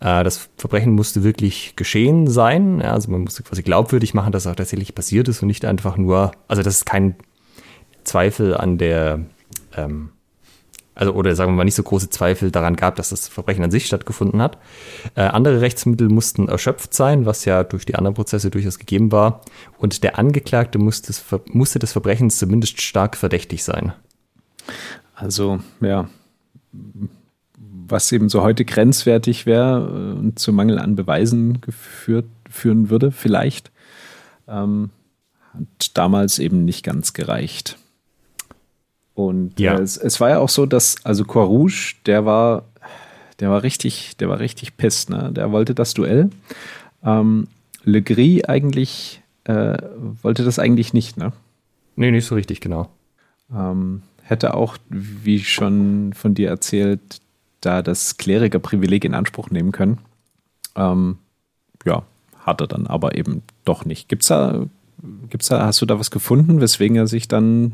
[0.00, 2.80] Äh, das Verbrechen musste wirklich geschehen sein.
[2.80, 5.96] also man musste quasi glaubwürdig machen, dass es auch tatsächlich passiert ist und nicht einfach
[5.96, 7.16] nur, also dass es kein
[8.04, 9.20] Zweifel an der,
[9.76, 10.10] ähm,
[10.94, 13.70] also oder sagen wir mal nicht so große Zweifel daran gab, dass das Verbrechen an
[13.70, 14.58] sich stattgefunden hat.
[15.14, 19.40] Äh, andere Rechtsmittel mussten erschöpft sein, was ja durch die anderen Prozesse durchaus gegeben war.
[19.78, 21.14] Und der Angeklagte musste,
[21.46, 23.92] musste des Verbrechens zumindest stark verdächtig sein.
[25.14, 26.08] Also, ja,
[26.72, 33.12] was eben so heute grenzwertig wäre äh, und zu Mangel an Beweisen geführt, führen würde,
[33.12, 33.70] vielleicht,
[34.48, 34.90] ähm,
[35.54, 37.78] hat damals eben nicht ganz gereicht.
[39.14, 39.74] Und ja.
[39.74, 42.64] äh, es, es, war ja auch so, dass, also Corouge, der war,
[43.40, 45.30] der war richtig, der war richtig pisst, ne?
[45.32, 46.30] Der wollte das Duell.
[47.04, 47.48] Ähm,
[47.84, 49.76] Le Gris eigentlich, äh,
[50.22, 51.32] wollte das eigentlich nicht, ne?
[51.96, 52.88] Nee, nicht so richtig, genau.
[53.54, 57.20] Ähm, hätte auch, wie schon von dir erzählt,
[57.60, 59.98] da das Klerikerprivileg in Anspruch nehmen können.
[60.74, 61.18] Ähm,
[61.84, 62.02] ja,
[62.38, 64.08] hat er dann aber eben doch nicht.
[64.08, 64.66] Gibt's da,
[65.28, 67.72] gibt's da, hast du da was gefunden, weswegen er sich dann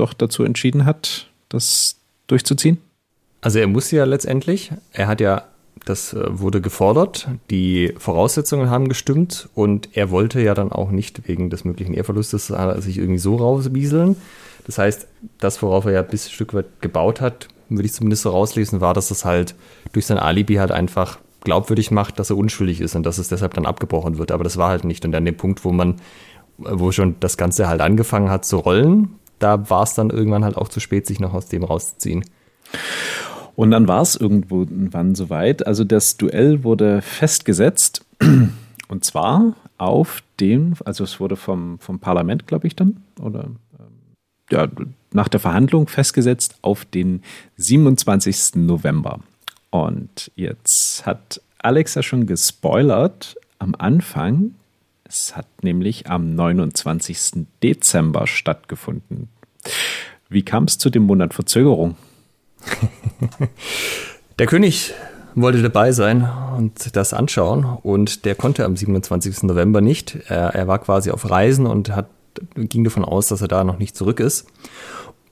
[0.00, 2.78] doch dazu entschieden hat, das durchzuziehen?
[3.40, 5.44] Also er muss ja letztendlich, er hat ja,
[5.84, 11.26] das äh, wurde gefordert, die Voraussetzungen haben gestimmt und er wollte ja dann auch nicht
[11.26, 14.16] wegen des möglichen Ehrverlustes sich irgendwie so rausbieseln.
[14.66, 15.06] Das heißt,
[15.38, 18.80] das, worauf er ja bis ein Stück weit gebaut hat, würde ich zumindest so rauslesen,
[18.80, 19.54] war, dass das halt
[19.92, 23.54] durch sein Alibi halt einfach glaubwürdig macht, dass er unschuldig ist und dass es deshalb
[23.54, 24.32] dann abgebrochen wird.
[24.32, 25.04] Aber das war halt nicht.
[25.04, 25.96] Und an dem Punkt, wo man,
[26.58, 30.56] wo schon das Ganze halt angefangen hat zu rollen, da war es dann irgendwann halt
[30.56, 32.24] auch zu spät, sich noch aus dem rauszuziehen.
[33.56, 35.66] Und dann war es irgendwann soweit.
[35.66, 38.04] Also das Duell wurde festgesetzt.
[38.88, 43.48] Und zwar auf dem, also es wurde vom, vom Parlament, glaube ich, dann, oder
[44.50, 44.68] ja,
[45.12, 47.22] nach der Verhandlung festgesetzt auf den
[47.56, 48.56] 27.
[48.56, 49.20] November.
[49.70, 54.54] Und jetzt hat Alex ja schon gespoilert am Anfang.
[55.10, 57.46] Es hat nämlich am 29.
[57.64, 59.28] Dezember stattgefunden.
[60.28, 61.96] Wie kam es zu dem Monat Verzögerung?
[64.38, 64.94] Der König
[65.34, 69.44] wollte dabei sein und das anschauen und der konnte am 27.
[69.44, 70.18] November nicht.
[70.28, 72.08] Er, er war quasi auf Reisen und hat
[72.54, 74.46] ging davon aus, dass er da noch nicht zurück ist.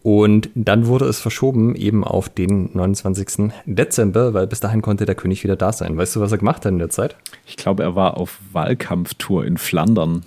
[0.03, 3.51] Und dann wurde es verschoben eben auf den 29.
[3.67, 5.97] Dezember, weil bis dahin konnte der König wieder da sein.
[5.97, 7.17] Weißt du, was er gemacht hat in der Zeit?
[7.47, 10.25] Ich glaube, er war auf Wahlkampftour in Flandern.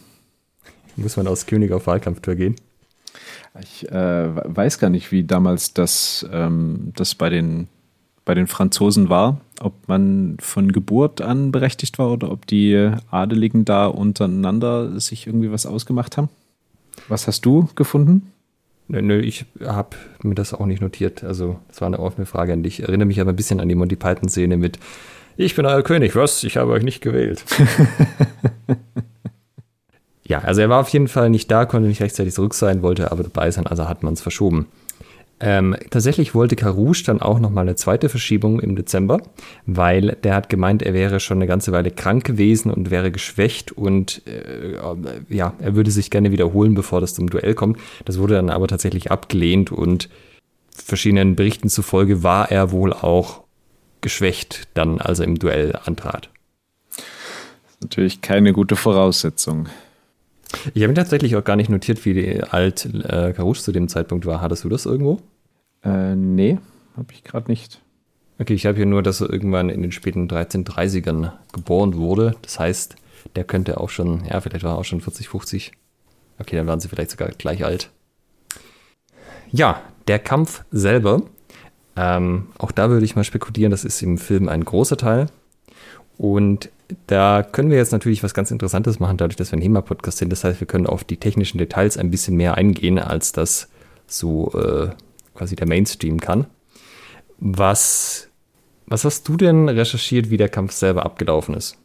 [0.98, 2.56] Muss man als König auf Wahlkampftour gehen?
[3.62, 7.68] Ich äh, weiß gar nicht, wie damals das, ähm, das bei, den,
[8.26, 9.40] bei den Franzosen war.
[9.62, 15.52] Ob man von Geburt an berechtigt war oder ob die Adeligen da untereinander sich irgendwie
[15.52, 16.30] was ausgemacht haben.
[17.08, 18.31] Was hast du gefunden?
[18.92, 21.24] Nö, nö ich habe mir das auch nicht notiert.
[21.24, 22.80] Also, das war eine offene Frage an dich.
[22.80, 24.80] Ich erinnere mich aber ein bisschen an die Monty Python-Szene mit
[25.38, 26.44] Ich bin euer König, was?
[26.44, 27.42] Ich habe euch nicht gewählt.
[30.26, 33.14] ja, also er war auf jeden Fall nicht da, konnte nicht rechtzeitig zurück sein, wollte
[33.14, 34.68] aber dabei sein, also hat man es verschoben.
[35.44, 39.24] Ähm, tatsächlich wollte Carouche dann auch nochmal eine zweite Verschiebung im Dezember,
[39.66, 43.72] weil der hat gemeint, er wäre schon eine ganze Weile krank gewesen und wäre geschwächt
[43.72, 44.76] und äh,
[45.30, 47.80] ja, er würde sich gerne wiederholen, bevor das zum Duell kommt.
[48.06, 50.10] Das wurde dann aber tatsächlich abgelehnt und
[50.76, 53.42] verschiedenen Berichten zufolge war er wohl auch
[54.02, 56.30] geschwächt dann, als er im Duell antrat.
[57.82, 59.70] Natürlich keine gute Voraussetzung.
[60.74, 64.26] Ich habe mir tatsächlich auch gar nicht notiert, wie alt äh, Carouche zu dem Zeitpunkt
[64.26, 64.42] war.
[64.42, 65.20] Hattest du das irgendwo?
[65.84, 66.60] Äh, nee,
[66.98, 67.82] habe ich gerade nicht.
[68.40, 72.36] Okay, ich habe hier nur, dass er irgendwann in den späten 1330ern geboren wurde.
[72.42, 72.96] Das heißt,
[73.36, 75.72] der könnte auch schon, ja, vielleicht war er auch schon 40, 50.
[76.40, 77.92] Okay, dann waren sie vielleicht sogar gleich alt.
[79.52, 81.24] Ja, der Kampf selber
[81.98, 85.28] Ähm, auch da würde ich mal spekulieren, das ist im Film ein großer Teil.
[86.22, 86.70] Und
[87.08, 90.32] da können wir jetzt natürlich was ganz Interessantes machen, dadurch, dass wir ein HEMA-Podcast sind.
[90.32, 93.70] Das heißt, wir können auf die technischen Details ein bisschen mehr eingehen, als das
[94.06, 94.92] so äh,
[95.34, 96.46] quasi der Mainstream kann.
[97.40, 98.28] Was,
[98.86, 101.76] was hast du denn recherchiert, wie der Kampf selber abgelaufen ist?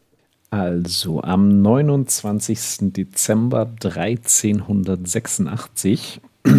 [0.50, 2.92] Also am 29.
[2.92, 6.20] Dezember 1386.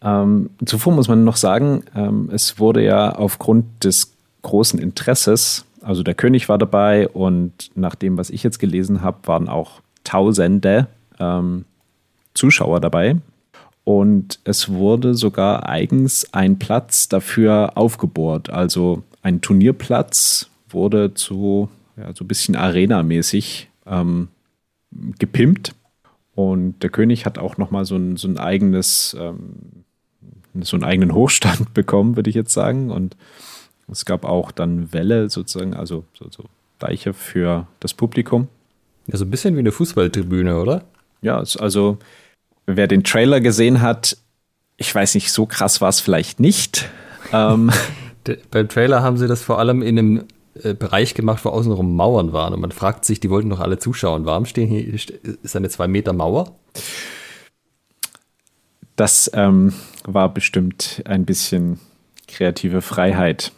[0.00, 4.12] ähm, zuvor muss man noch sagen, ähm, es wurde ja aufgrund des
[4.42, 9.18] großen Interesses, also der König war dabei und nach dem, was ich jetzt gelesen habe,
[9.26, 10.88] waren auch Tausende
[11.18, 11.64] ähm,
[12.34, 13.16] Zuschauer dabei.
[13.84, 18.50] Und es wurde sogar eigens ein Platz dafür aufgebohrt.
[18.50, 24.28] Also ein Turnierplatz wurde zu ja, so ein bisschen Arena-mäßig ähm,
[25.18, 25.74] gepimpt.
[26.34, 29.84] Und der König hat auch nochmal so ein, so ein eigenes, ähm,
[30.60, 32.90] so einen eigenen Hochstand bekommen, würde ich jetzt sagen.
[32.90, 33.16] Und
[33.90, 36.44] es gab auch dann Wälle sozusagen, also so, so
[36.78, 38.48] Deiche für das Publikum.
[39.06, 40.84] Ja, so ein bisschen wie eine Fußballtribüne, oder?
[41.22, 41.98] Ja, also
[42.66, 44.16] wer den Trailer gesehen hat,
[44.76, 46.88] ich weiß nicht, so krass war es vielleicht nicht.
[47.32, 47.70] Ähm,
[48.50, 50.24] Beim Trailer haben sie das vor allem in einem
[50.62, 52.54] äh, Bereich gemacht, wo außenrum Mauern waren.
[52.54, 54.24] Und man fragt sich, die wollten doch alle zuschauen.
[54.24, 56.56] Warum stehen hier, ist eine zwei Meter Mauer?
[58.96, 59.72] Das ähm,
[60.04, 61.80] war bestimmt ein bisschen
[62.28, 63.52] kreative Freiheit.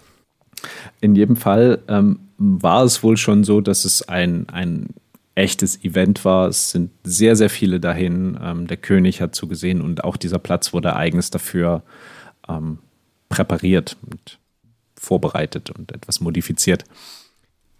[1.01, 4.89] In jedem Fall ähm, war es wohl schon so, dass es ein, ein
[5.35, 6.49] echtes Event war.
[6.49, 8.39] Es sind sehr, sehr viele dahin.
[8.43, 11.83] Ähm, der König hat zugesehen und auch dieser Platz wurde eigens dafür
[12.49, 12.79] ähm,
[13.29, 14.39] präpariert und
[14.97, 16.85] vorbereitet und etwas modifiziert.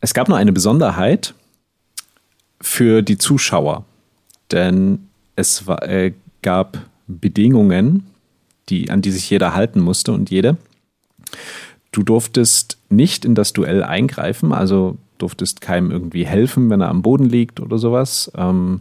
[0.01, 1.35] Es gab noch eine Besonderheit
[2.61, 3.85] für die Zuschauer,
[4.51, 8.07] denn es war, äh, gab Bedingungen,
[8.69, 10.57] die, an die sich jeder halten musste und jede.
[11.93, 17.03] Du durftest nicht in das Duell eingreifen, also durftest keinem irgendwie helfen, wenn er am
[17.03, 18.33] Boden liegt oder sowas.
[18.35, 18.81] Ähm,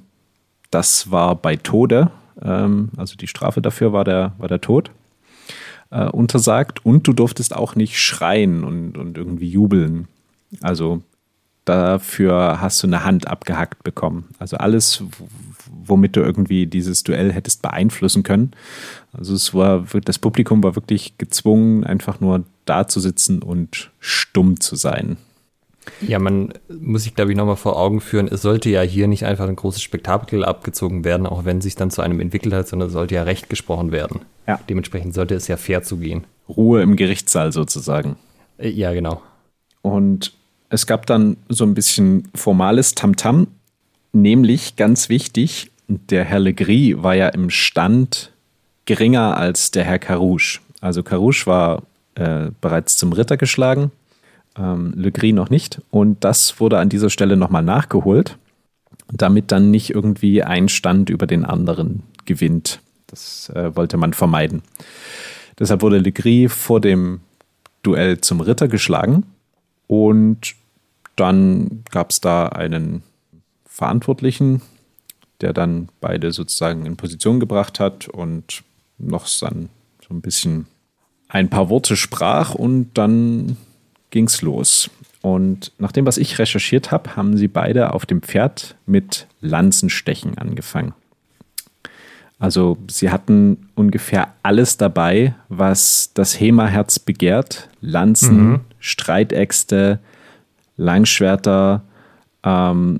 [0.72, 2.10] das war bei Tode,
[2.42, 4.92] ähm, also die Strafe dafür war der, war der Tod
[5.92, 6.86] äh, untersagt.
[6.86, 10.08] Und du durftest auch nicht schreien und, und irgendwie jubeln.
[10.62, 11.02] Also
[11.66, 14.30] dafür hast du eine Hand abgehackt bekommen.
[14.40, 15.04] Also alles,
[15.86, 18.52] womit du irgendwie dieses Duell hättest beeinflussen können.
[19.14, 24.60] Also es war, das Publikum war wirklich gezwungen, einfach nur da zu sitzen und stumm
[24.60, 25.18] zu sein.
[26.02, 29.26] Ja, man muss sich, glaube ich, nochmal vor Augen führen, es sollte ja hier nicht
[29.26, 32.68] einfach ein großes Spektakel abgezogen werden, auch wenn es sich dann zu einem entwickelt hat,
[32.68, 34.22] sondern es sollte ja recht gesprochen werden.
[34.48, 34.60] Ja.
[34.70, 36.26] Dementsprechend sollte es ja fair zugehen.
[36.48, 38.16] Ruhe im Gerichtssaal sozusagen.
[38.58, 39.22] Äh, ja, genau.
[39.82, 40.34] Und
[40.70, 43.48] es gab dann so ein bisschen formales Tamtam, -Tam,
[44.14, 48.32] nämlich ganz wichtig, der Herr Legris war ja im Stand
[48.86, 50.60] geringer als der Herr Carouche.
[50.80, 51.84] Also Carouche war
[52.22, 53.92] äh, bereits zum Ritter geschlagen
[54.58, 55.82] ähm, Le Gris noch nicht.
[55.90, 58.38] Und das wurde an dieser Stelle nochmal nachgeholt,
[59.12, 62.82] damit dann nicht irgendwie ein Stand über den anderen gewinnt.
[63.08, 64.62] Das äh, wollte man vermeiden.
[65.60, 67.22] Deshalb wurde Le Gris vor dem
[67.84, 69.26] Duell zum Ritter geschlagen
[69.88, 70.54] und
[71.16, 73.04] dann gab es da einen
[73.66, 74.62] Verantwortlichen,
[75.42, 78.64] der dann beide sozusagen in Position gebracht hat und
[79.00, 79.70] noch so ein
[80.22, 80.68] bisschen
[81.32, 83.58] ein paar Worte sprach und dann
[84.10, 84.90] ging's los.
[85.22, 90.38] Und nach dem, was ich recherchiert habe, haben sie beide auf dem Pferd mit Lanzenstechen
[90.38, 90.94] angefangen.
[92.38, 97.70] Also sie hatten ungefähr alles dabei, was das Hema-Herz begehrt.
[97.82, 98.60] Lanzen, mhm.
[98.80, 100.00] Streitäxte,
[100.76, 101.84] Langschwerter,
[102.44, 103.00] ähm,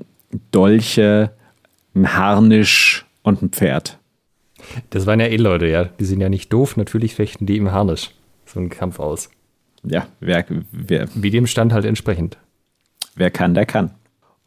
[0.52, 1.32] Dolche,
[1.94, 3.98] ein Harnisch und ein Pferd.
[4.90, 5.84] Das waren ja eh Leute, ja.
[5.84, 6.76] Die sind ja nicht doof.
[6.76, 8.12] Natürlich fechten die im Harnisch
[8.52, 9.28] so einen Kampf aus
[9.84, 11.08] ja, wer, wer.
[11.14, 12.38] Wie dem Stand halt entsprechend.
[13.14, 13.90] Wer kann, der kann.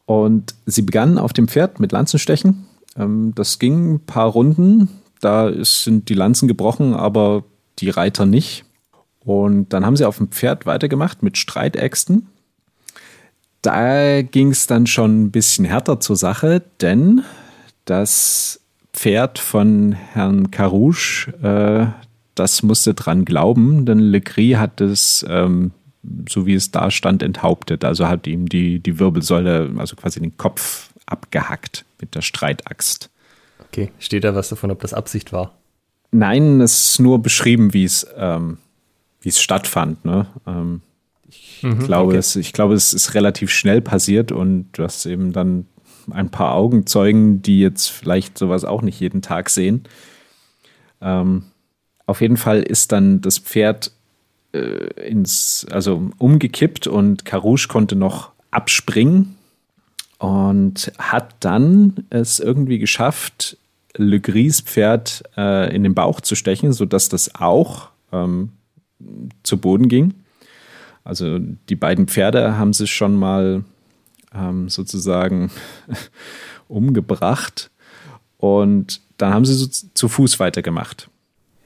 [0.05, 2.67] Und sie begannen auf dem Pferd mit Lanzenstechen.
[2.97, 4.89] Ähm, das ging ein paar Runden.
[5.19, 7.43] Da sind die Lanzen gebrochen, aber
[7.79, 8.65] die Reiter nicht.
[9.23, 12.27] Und dann haben sie auf dem Pferd weitergemacht mit Streitäxten.
[13.61, 17.23] Da ging es dann schon ein bisschen härter zur Sache, denn
[17.85, 18.61] das
[18.93, 22.04] Pferd von Herrn Carouche, äh,
[22.35, 25.71] das musste dran glauben, denn Legris hat es, ähm,
[26.29, 27.83] so wie es da stand, enthauptet.
[27.83, 33.09] Also hat ihm die, die Wirbelsäule, also quasi den Kopf abgehackt mit der Streitaxt.
[33.67, 35.53] Okay, steht da was davon, ob das Absicht war?
[36.11, 38.57] Nein, es ist nur beschrieben, wie es, ähm,
[39.21, 40.05] wie es stattfand.
[40.05, 40.27] Ne?
[40.45, 40.81] Ähm,
[41.27, 42.17] ich, mhm, glaube, okay.
[42.17, 45.65] es, ich glaube, es ist relativ schnell passiert und du hast eben dann
[46.11, 49.83] ein paar Augenzeugen, die jetzt vielleicht sowas auch nicht jeden Tag sehen.
[51.01, 51.45] Ähm,
[52.05, 53.91] auf jeden Fall ist dann das Pferd
[54.53, 59.35] äh, ins, also umgekippt und Karouche konnte noch abspringen
[60.19, 63.57] und hat dann es irgendwie geschafft,
[63.97, 68.51] Le Gris Pferd äh, in den Bauch zu stechen, sodass das auch ähm,
[69.43, 70.13] zu Boden ging.
[71.03, 73.63] Also die beiden Pferde haben sich schon mal
[74.33, 75.51] ähm, sozusagen
[76.67, 77.71] umgebracht
[78.37, 81.09] und dann haben sie so zu Fuß weitergemacht.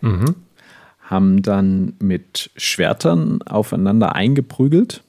[0.01, 0.35] Mhm.
[1.01, 5.03] Haben dann mit Schwertern aufeinander eingeprügelt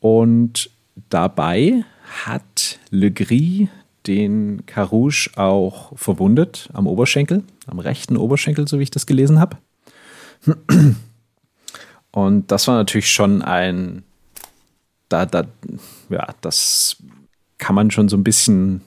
[0.00, 0.70] und
[1.08, 1.84] dabei
[2.24, 3.68] hat Le Gris
[4.06, 9.58] den Carouche auch verwundet am Oberschenkel, am rechten Oberschenkel, so wie ich das gelesen habe.
[12.10, 14.02] Und das war natürlich schon ein,
[15.08, 15.44] da, da,
[16.08, 16.96] ja, das
[17.58, 18.80] kann man schon so ein bisschen,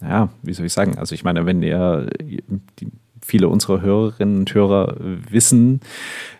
[0.00, 0.98] ja, wie soll ich sagen?
[0.98, 2.92] Also ich meine, wenn ihr, die,
[3.24, 5.80] viele unserer Hörerinnen und Hörer wissen,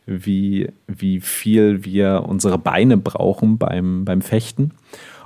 [0.05, 4.73] wie, wie viel wir unsere Beine brauchen beim, beim Fechten.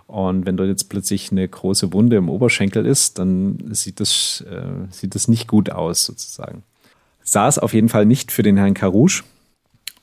[0.06, 4.86] Und wenn dort jetzt plötzlich eine große Wunde im Oberschenkel ist, dann sieht das, äh,
[4.90, 6.62] sieht das nicht gut aus, sozusagen.
[7.24, 9.24] Es auf jeden Fall nicht für den Herrn Carouche.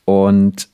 [0.04, 0.68] Und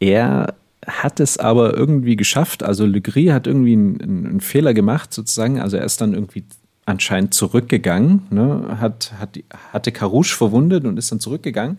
[0.00, 0.54] er
[0.86, 2.62] hat es aber irgendwie geschafft.
[2.62, 5.60] Also Le Gris hat irgendwie einen, einen, Fehler gemacht, sozusagen.
[5.60, 6.44] Also er ist dann irgendwie
[6.86, 8.76] anscheinend zurückgegangen, ne?
[8.80, 9.38] hat, hat,
[9.72, 11.78] hatte Carouche verwundet und ist dann zurückgegangen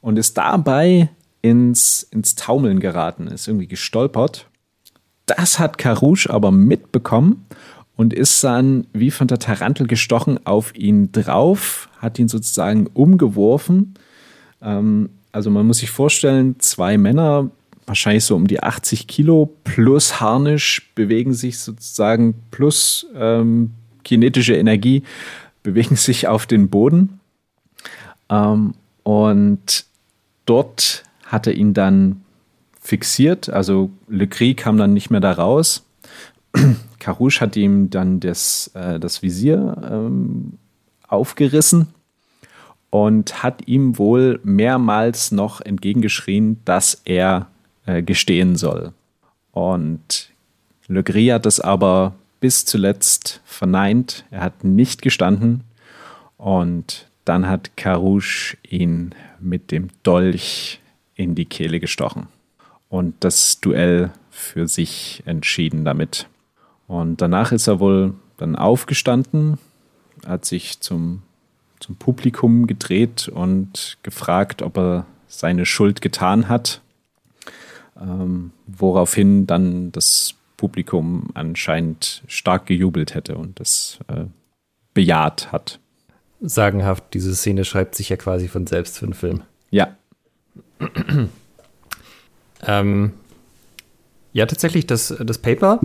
[0.00, 1.10] und ist dabei
[1.42, 4.46] ins, ins Taumeln geraten, ist irgendwie gestolpert
[5.38, 7.46] das hat Carouche aber mitbekommen
[7.96, 13.94] und ist dann wie von der Tarantel gestochen auf ihn drauf, hat ihn sozusagen umgeworfen.
[14.60, 17.50] Ähm, also man muss sich vorstellen, zwei Männer,
[17.86, 23.72] wahrscheinlich so um die 80 Kilo plus Harnisch, bewegen sich sozusagen plus ähm,
[24.10, 25.04] kinetische Energie,
[25.62, 27.20] bewegen sich auf den Boden.
[28.28, 29.84] Ähm, und
[30.46, 32.22] dort hat er ihn dann
[32.80, 33.48] fixiert.
[33.48, 35.86] Also Le Cri kam dann nicht mehr da raus.
[36.98, 40.58] Carouche hat ihm dann das, äh, das Visier ähm,
[41.06, 41.86] aufgerissen
[42.90, 47.46] und hat ihm wohl mehrmals noch entgegengeschrien, dass er
[47.86, 48.92] äh, gestehen soll.
[49.52, 50.30] Und
[50.88, 54.24] Le Gris hat es aber bis zuletzt verneint.
[54.30, 55.64] Er hat nicht gestanden.
[56.36, 60.80] Und dann hat Carouche ihn mit dem Dolch
[61.14, 62.28] in die Kehle gestochen
[62.88, 66.26] und das Duell für sich entschieden damit.
[66.86, 69.58] Und danach ist er wohl dann aufgestanden,
[70.26, 71.22] hat sich zum,
[71.78, 76.80] zum Publikum gedreht und gefragt, ob er seine Schuld getan hat,
[78.00, 84.26] ähm, woraufhin dann das Publikum anscheinend stark gejubelt hätte und das äh,
[84.92, 85.80] bejaht hat.
[86.42, 89.40] Sagenhaft, diese Szene schreibt sich ja quasi von selbst für den Film.
[89.70, 89.96] Ja.
[92.62, 93.12] Ähm,
[94.34, 95.80] ja, tatsächlich, das, das Paper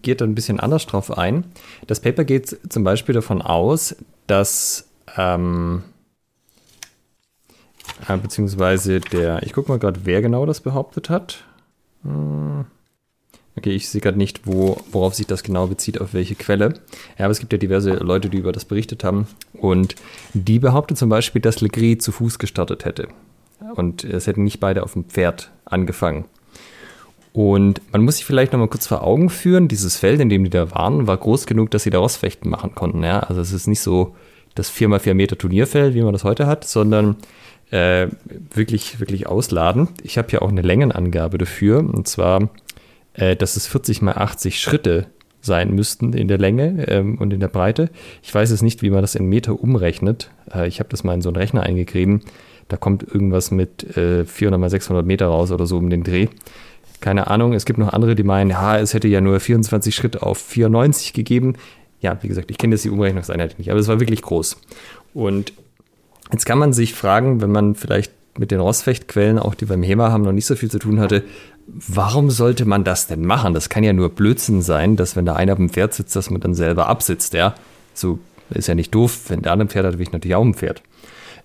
[0.00, 1.44] geht ein bisschen anders drauf ein.
[1.86, 3.96] Das Paper geht zum Beispiel davon aus,
[4.26, 4.88] dass
[5.18, 5.82] ähm,
[8.08, 11.44] äh, beziehungsweise der, ich gucke mal gerade, wer genau das behauptet hat.
[12.02, 12.64] Hm.
[13.58, 16.74] Okay, ich sehe gerade nicht, wo, worauf sich das genau bezieht, auf welche Quelle.
[17.18, 19.26] Ja, aber es gibt ja diverse Leute, die über das berichtet haben.
[19.54, 19.94] Und
[20.34, 23.08] die behauptet zum Beispiel, dass Legris zu Fuß gestartet hätte.
[23.74, 26.26] Und es hätten nicht beide auf dem Pferd angefangen.
[27.32, 30.44] Und man muss sich vielleicht noch mal kurz vor Augen führen, dieses Feld, in dem
[30.44, 33.02] die da waren, war groß genug, dass sie da Rossfechten machen konnten.
[33.02, 33.20] Ja?
[33.20, 34.14] Also es ist nicht so
[34.54, 37.16] das 4x4 Meter Turnierfeld, wie man das heute hat, sondern
[37.70, 38.08] äh,
[38.54, 39.90] wirklich, wirklich ausladend.
[40.02, 42.48] Ich habe hier auch eine Längenangabe dafür, und zwar,
[43.16, 45.06] äh, dass es 40 mal 80 Schritte
[45.40, 47.90] sein müssten in der Länge ähm, und in der Breite.
[48.22, 50.30] Ich weiß es nicht, wie man das in Meter umrechnet.
[50.52, 52.22] Äh, ich habe das mal in so einen Rechner eingegeben.
[52.68, 56.26] Da kommt irgendwas mit äh, 400 mal 600 Meter raus oder so um den Dreh.
[57.00, 57.52] Keine Ahnung.
[57.52, 61.12] Es gibt noch andere, die meinen, ja, es hätte ja nur 24 Schritte auf 94
[61.12, 61.54] gegeben.
[62.00, 64.58] Ja, wie gesagt, ich kenne jetzt die Umrechnungseinheit nicht, aber es war wirklich groß.
[65.14, 65.52] Und
[66.32, 70.10] jetzt kann man sich fragen, wenn man vielleicht mit den Rostfechtquellen, auch die beim HEMA
[70.10, 71.24] haben, noch nicht so viel zu tun hatte,
[71.66, 73.54] warum sollte man das denn machen?
[73.54, 76.30] Das kann ja nur Blödsinn sein, dass wenn da einer auf dem Pferd sitzt, dass
[76.30, 77.54] man dann selber absitzt, ja.
[77.94, 78.18] So
[78.50, 79.24] ist ja nicht doof.
[79.28, 80.82] Wenn der andere Pferd hat, will ich natürlich auch ein Pferd.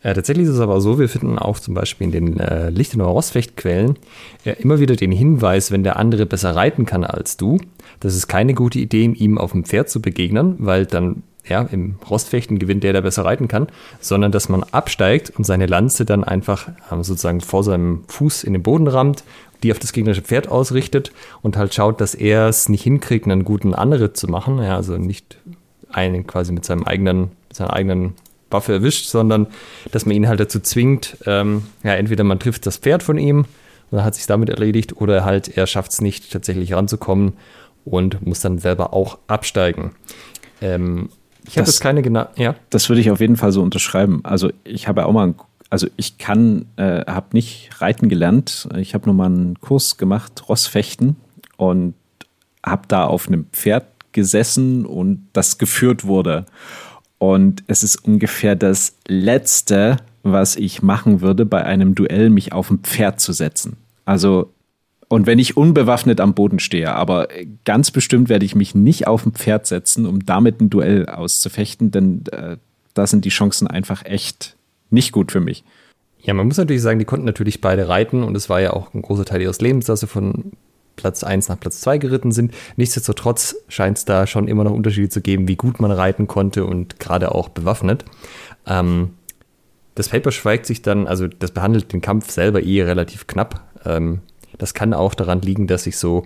[0.04, 3.12] Äh, tatsächlich ist es aber so, wir finden auch zum Beispiel in den äh, Lichtenauer
[3.12, 3.98] Rostfechtquellen
[4.46, 7.60] äh, immer wieder den Hinweis, wenn der andere besser reiten kann als du,
[8.00, 11.96] das ist keine gute Idee, ihm auf dem Pferd zu begegnen, weil dann ja, im
[12.10, 13.68] Rostfechten gewinnt der, der besser reiten kann,
[14.00, 18.54] sondern dass man absteigt und seine Lanze dann einfach ähm, sozusagen vor seinem Fuß in
[18.54, 19.24] den Boden rammt,
[19.64, 21.12] die auf das gegnerische Pferd ausrichtet
[21.42, 24.98] und halt schaut, dass er es nicht hinkriegt, einen guten Anritt zu machen, ja, also
[24.98, 25.38] nicht
[25.92, 28.14] einen quasi mit seinem eigenen, seiner eigenen
[28.50, 29.48] Waffe erwischt, sondern
[29.92, 33.46] dass man ihn halt dazu zwingt, ähm, ja, entweder man trifft das Pferd von ihm
[33.92, 37.34] dann hat sich damit erledigt oder halt er schafft es nicht tatsächlich ranzukommen
[37.86, 39.92] und muss dann selber auch absteigen.
[40.62, 41.10] Ähm,
[41.48, 42.28] ich habe jetzt keine genau.
[42.36, 42.56] Ja.
[42.70, 44.22] Das würde ich auf jeden Fall so unterschreiben.
[44.24, 45.34] Also ich habe auch mal,
[45.70, 48.68] also ich kann, äh, habe nicht reiten gelernt.
[48.78, 51.16] Ich habe nur mal einen Kurs gemacht, Rossfechten
[51.58, 51.94] und
[52.64, 56.46] habe da auf einem Pferd gesessen und das geführt wurde.
[57.18, 62.70] Und es ist ungefähr das Letzte, was ich machen würde, bei einem Duell mich auf
[62.70, 63.78] ein Pferd zu setzen.
[64.06, 64.52] Also
[65.12, 67.28] und wenn ich unbewaffnet am Boden stehe, aber
[67.66, 71.91] ganz bestimmt werde ich mich nicht auf ein Pferd setzen, um damit ein Duell auszufechten,
[71.91, 72.55] denn äh,
[72.93, 74.55] da sind die Chancen einfach echt
[74.89, 75.66] nicht gut für mich.
[76.22, 78.93] Ja, man muss natürlich sagen, die konnten natürlich beide reiten und es war ja auch
[78.93, 80.53] ein großer Teil ihres Lebens, dass sie von
[80.95, 82.53] Platz 1 nach Platz 2 geritten sind.
[82.78, 86.64] Nichtsdestotrotz scheint es da schon immer noch Unterschiede zu geben, wie gut man reiten konnte
[86.64, 88.05] und gerade auch bewaffnet.
[88.66, 89.09] Ähm,
[89.95, 93.59] das Paper schweigt sich dann, also das behandelt den Kampf selber eh relativ knapp.
[93.84, 94.22] Ähm,
[94.62, 96.24] das kann auch daran liegen, dass sich so,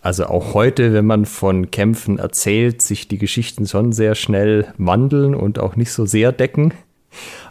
[0.00, 5.36] also auch heute, wenn man von Kämpfen erzählt, sich die Geschichten schon sehr schnell wandeln
[5.36, 6.74] und auch nicht so sehr decken.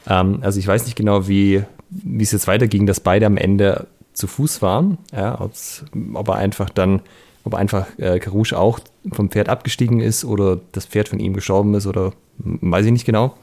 [0.10, 3.88] Ähm, also ich weiß nicht genau, wie, wie es jetzt weiterging, dass beide am Ende
[4.12, 4.98] zu Fuß waren.
[5.14, 7.00] Ja, ob er einfach dann,
[7.46, 8.82] ob einfach äh, Karouche auch
[9.14, 13.06] vom Pferd abgestiegen ist oder das Pferd von ihm gestorben ist oder weiß ich nicht
[13.06, 13.38] genau.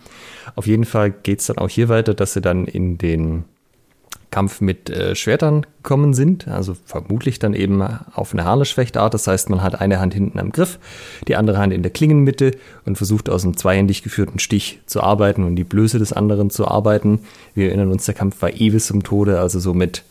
[0.55, 3.45] Auf jeden Fall geht es dann auch hier weiter, dass sie dann in den
[4.31, 9.15] Kampf mit äh, Schwertern gekommen sind, also vermutlich dann eben auf eine Harnischfechtart.
[9.15, 10.79] Das heißt, man hat eine Hand hinten am Griff,
[11.27, 12.53] die andere Hand in der Klingenmitte
[12.85, 16.69] und versucht aus einem zweihändig geführten Stich zu arbeiten und die Blöße des anderen zu
[16.69, 17.21] arbeiten.
[17.55, 20.05] Wir erinnern uns, der Kampf war ewig zum Tode, also so mit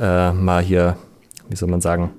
[0.00, 0.96] äh, mal hier,
[1.48, 2.10] wie soll man sagen,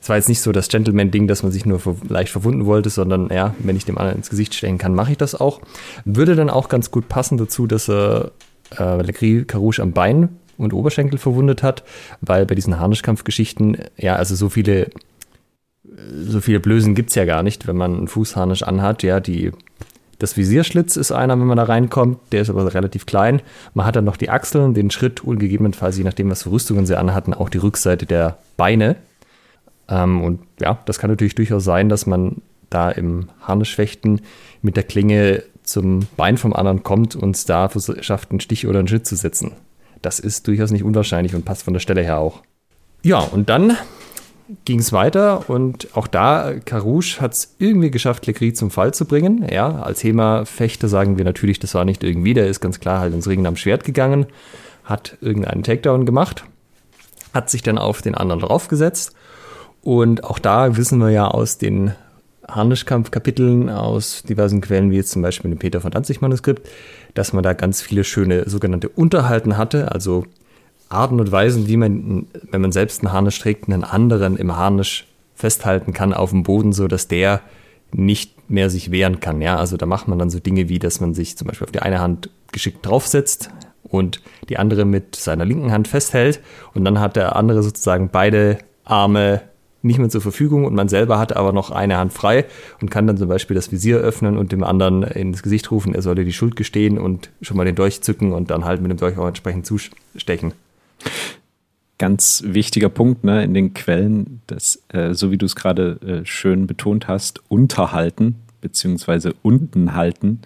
[0.00, 3.28] es war jetzt nicht so das Gentleman-Ding, dass man sich nur leicht verwunden wollte, sondern
[3.32, 5.60] ja, wenn ich dem anderen ins Gesicht stechen kann, mache ich das auch.
[6.04, 8.30] Würde dann auch ganz gut passen dazu, dass er
[8.78, 10.28] äh, Legris Carouche am Bein
[10.58, 11.84] und Oberschenkel verwundet hat,
[12.20, 14.90] weil bei diesen Harnischkampfgeschichten, ja, also so viele,
[16.22, 19.02] so viele Blößen gibt es ja gar nicht, wenn man einen Fußharnisch anhat.
[19.02, 19.52] Ja, die,
[20.18, 23.42] das Visierschlitz ist einer, wenn man da reinkommt, der ist aber relativ klein.
[23.74, 26.86] Man hat dann noch die Achseln, den Schritt und gegebenenfalls, je nachdem, was für Rüstungen
[26.86, 28.96] sie anhatten, auch die Rückseite der Beine.
[29.88, 34.22] Ähm, und ja, das kann natürlich durchaus sein, dass man da im Harnischfechten
[34.62, 37.68] mit der Klinge zum Bein vom anderen kommt und da
[38.00, 39.52] schafft, einen Stich oder einen Schritt zu setzen.
[40.02, 42.42] Das ist durchaus nicht unwahrscheinlich und passt von der Stelle her auch.
[43.02, 43.76] Ja, und dann
[44.64, 49.04] ging es weiter und auch da, Carouche hat es irgendwie geschafft, Legris zum Fall zu
[49.04, 49.46] bringen.
[49.50, 53.14] Ja, als HEMA-Fechter sagen wir natürlich, das war nicht irgendwie, der ist ganz klar halt
[53.14, 54.26] ins Ringen am Schwert gegangen,
[54.84, 56.44] hat irgendeinen Takedown gemacht,
[57.34, 59.14] hat sich dann auf den anderen draufgesetzt
[59.82, 61.92] und auch da wissen wir ja aus den
[62.48, 66.68] Harnischkampf-Kapiteln aus diversen Quellen, wie jetzt zum Beispiel dem Peter von Danzig-Manuskript,
[67.14, 70.24] dass man da ganz viele schöne sogenannte Unterhalten hatte, also
[70.88, 75.06] Arten und Weisen, wie man, wenn man selbst einen Harnisch trägt, einen anderen im Harnisch
[75.34, 77.40] festhalten kann auf dem Boden, so dass der
[77.92, 79.40] nicht mehr sich wehren kann.
[79.40, 81.72] Ja, also da macht man dann so Dinge wie, dass man sich zum Beispiel auf
[81.72, 83.50] die eine Hand geschickt draufsetzt
[83.82, 86.40] und die andere mit seiner linken Hand festhält
[86.74, 89.42] und dann hat der andere sozusagen beide Arme
[89.86, 92.44] nicht mehr zur Verfügung und man selber hat aber noch eine Hand frei
[92.80, 96.02] und kann dann zum Beispiel das Visier öffnen und dem anderen ins Gesicht rufen, er
[96.02, 98.98] solle die Schuld gestehen und schon mal den Dolch zücken und dann halt mit dem
[98.98, 100.52] Dolch auch entsprechend zustechen.
[101.98, 106.26] Ganz wichtiger Punkt ne, in den Quellen, dass, äh, so wie du es gerade äh,
[106.26, 110.40] schön betont hast, unterhalten beziehungsweise unten halten.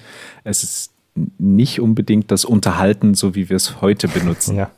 [0.44, 0.92] Es ist
[1.38, 4.56] nicht unbedingt das Unterhalten, so wie wir es heute benutzen.
[4.56, 4.70] Ja.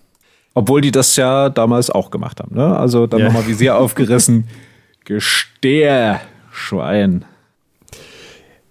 [0.55, 2.55] Obwohl die das ja damals auch gemacht haben.
[2.55, 2.76] Ne?
[2.76, 3.26] Also dann ja.
[3.26, 4.48] nochmal Visier aufgerissen.
[5.05, 7.24] Gestehe, Schwein.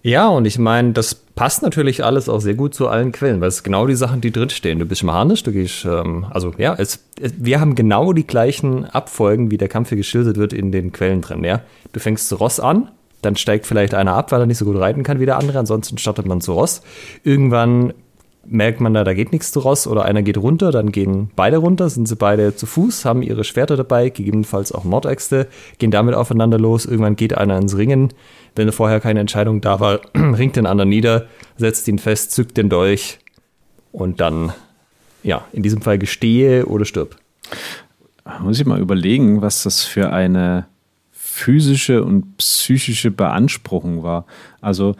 [0.03, 3.49] Ja, und ich meine, das passt natürlich alles auch sehr gut zu allen Quellen, weil
[3.49, 4.79] es genau die Sachen, die drinstehen.
[4.79, 8.85] Du bist mechanisch, du gehst, ähm, also ja, es, es, wir haben genau die gleichen
[8.85, 11.43] Abfolgen, wie der Kampf hier geschildert wird, in den Quellen drin.
[11.43, 11.61] Ja?
[11.93, 12.89] Du fängst zu Ross an,
[13.21, 15.59] dann steigt vielleicht einer ab, weil er nicht so gut reiten kann wie der andere,
[15.59, 16.81] ansonsten startet man zu Ross.
[17.23, 17.93] Irgendwann
[18.45, 21.89] merkt man da, da geht nichts draus oder einer geht runter, dann gehen beide runter,
[21.89, 26.57] sind sie beide zu Fuß, haben ihre Schwerter dabei, gegebenenfalls auch Mordäxte, gehen damit aufeinander
[26.57, 26.85] los.
[26.85, 28.13] Irgendwann geht einer ins Ringen.
[28.55, 31.27] Wenn vorher keine Entscheidung da war, ringt den anderen nieder,
[31.57, 33.19] setzt ihn fest, zückt den Dolch
[33.91, 34.53] und dann,
[35.23, 37.15] ja, in diesem Fall gestehe oder stirb.
[38.39, 40.67] Muss ich mal überlegen, was das für eine
[41.11, 44.25] physische und psychische Beanspruchung war.
[44.61, 44.95] Also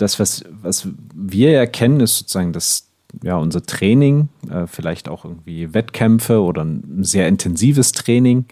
[0.00, 2.88] das, was, was wir ja kennen, ist sozusagen das,
[3.22, 8.46] ja, unser Training, äh, vielleicht auch irgendwie Wettkämpfe oder ein sehr intensives Training.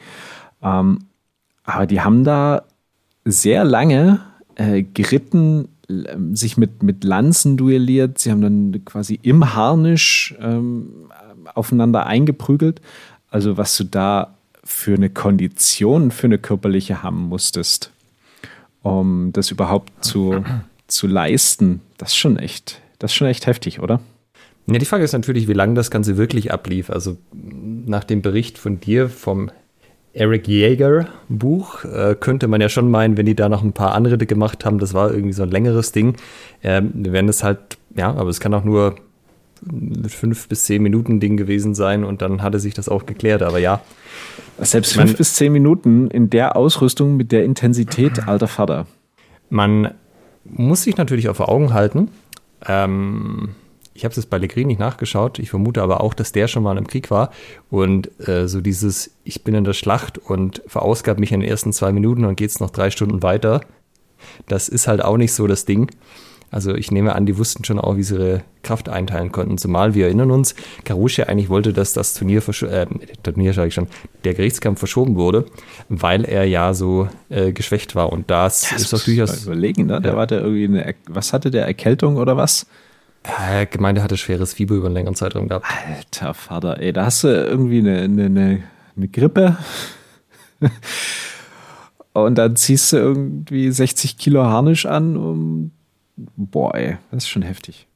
[0.63, 0.99] Ähm,
[1.65, 2.63] aber die haben da
[3.25, 4.21] sehr lange
[4.57, 5.69] äh, geritten,
[6.33, 8.19] sich mit, mit Lanzen duelliert.
[8.19, 11.11] Sie haben dann quasi im Harnisch ähm,
[11.55, 12.83] aufeinander eingeprügelt.
[13.31, 14.35] Also was du da
[14.65, 17.91] für eine Kondition, für eine körperliche haben musstest,
[18.83, 20.45] um das überhaupt zu,
[20.89, 24.01] zu leisten, das ist schon echt, das ist schon echt heftig, oder?
[24.67, 26.91] Ja, die Frage ist natürlich, wie lange das Ganze wirklich ablief.
[26.91, 29.51] Also nach dem Bericht von dir vom
[30.13, 33.95] Eric Jäger Buch äh, könnte man ja schon meinen, wenn die da noch ein paar
[33.95, 36.17] andere gemacht haben, das war irgendwie so ein längeres Ding.
[36.63, 38.97] Ähm, werden es halt, ja, aber es kann auch nur
[40.09, 43.43] fünf bis zehn Minuten Ding gewesen sein und dann hatte sich das auch geklärt.
[43.43, 43.81] Aber ja.
[44.59, 48.87] Selbst fünf bis zehn Minuten in der Ausrüstung mit der Intensität, alter Vater.
[49.51, 49.95] Man
[50.51, 52.11] muss sich natürlich vor Augen halten.
[52.67, 53.51] Ähm,
[53.95, 55.39] ich habe es jetzt bei Legri nicht nachgeschaut.
[55.41, 57.31] Ich vermute aber auch, dass der schon mal im Krieg war.
[57.69, 61.73] Und äh, so dieses, ich bin in der Schlacht und verausgabe mich in den ersten
[61.73, 63.61] zwei Minuten und geht es noch drei Stunden weiter.
[64.47, 65.91] Das ist halt auch nicht so das Ding.
[66.51, 69.59] Also ich nehme an, die wussten schon auch, wie sie ihre Kraft einteilen konnten.
[69.59, 72.87] Zumal wir erinnern uns, Karusche eigentlich wollte, dass das Turnier, äh,
[73.23, 73.89] Turnier sage ich schon,
[74.25, 75.45] der Gerichtskampf verschoben wurde,
[75.89, 78.13] weil er ja so äh, geschwächt war.
[78.13, 79.45] Und das, das ist doch durchaus.
[79.45, 80.01] Überlegen, ne?
[80.01, 80.17] Der ja.
[80.17, 82.67] war irgendwie eine, was hatte der Erkältung oder was?
[83.25, 85.67] Äh, Gemeinde hatte schweres Fieber über einen längeren Zeitraum gehabt.
[85.87, 88.63] Alter Vater, ey, da hast du irgendwie eine, eine, eine,
[88.97, 89.59] eine Grippe.
[92.15, 95.17] Und dann ziehst du irgendwie 60 Kilo Harnisch an.
[95.17, 95.71] Um,
[96.37, 97.87] boah, ey, das ist schon heftig.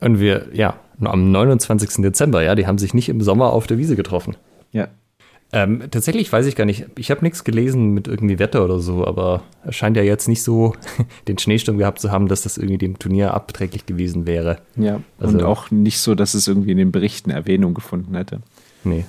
[0.00, 2.02] Und wir, ja, am 29.
[2.02, 4.36] Dezember, ja, die haben sich nicht im Sommer auf der Wiese getroffen.
[4.72, 4.88] Ja.
[5.54, 6.86] Ähm, tatsächlich weiß ich gar nicht.
[6.96, 10.42] Ich habe nichts gelesen mit irgendwie Wetter oder so, aber es scheint ja jetzt nicht
[10.42, 10.74] so
[11.28, 14.58] den Schneesturm gehabt zu haben, dass das irgendwie dem Turnier abträglich gewesen wäre.
[14.76, 18.40] Ja, also, und auch nicht so, dass es irgendwie in den Berichten Erwähnung gefunden hätte.
[18.82, 19.04] Nee.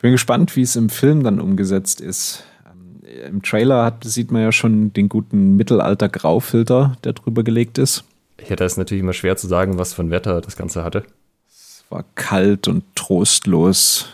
[0.00, 2.44] Bin gespannt, wie es im Film dann umgesetzt ist.
[2.66, 8.04] Ähm, Im Trailer hat, sieht man ja schon den guten Mittelalter-Graufilter, der drüber gelegt ist.
[8.38, 11.04] Ich hätte es natürlich immer schwer zu sagen, was für ein Wetter das Ganze hatte.
[11.48, 14.08] Es war kalt und trostlos.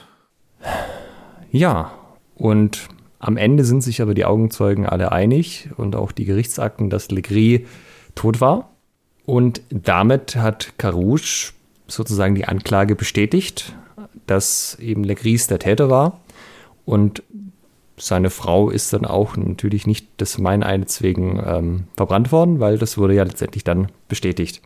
[1.50, 1.92] Ja,
[2.36, 7.10] und am Ende sind sich aber die Augenzeugen alle einig und auch die Gerichtsakten, dass
[7.10, 7.62] Legris
[8.14, 8.70] tot war.
[9.26, 11.52] Und damit hat Carouche
[11.86, 13.74] sozusagen die Anklage bestätigt,
[14.26, 16.20] dass eben Legris der Täter war.
[16.84, 17.22] Und
[18.00, 22.98] seine Frau ist dann auch natürlich nicht des Meineids wegen ähm, verbrannt worden, weil das
[22.98, 24.62] wurde ja letztendlich dann bestätigt.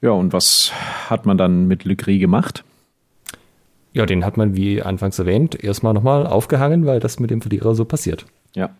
[0.00, 0.72] Ja, und was
[1.08, 2.64] hat man dann mit Legris gemacht?
[3.92, 7.74] Ja, den hat man, wie anfangs erwähnt, erstmal nochmal aufgehangen, weil das mit dem Verlierer
[7.74, 8.24] so passiert.
[8.54, 8.70] Ja,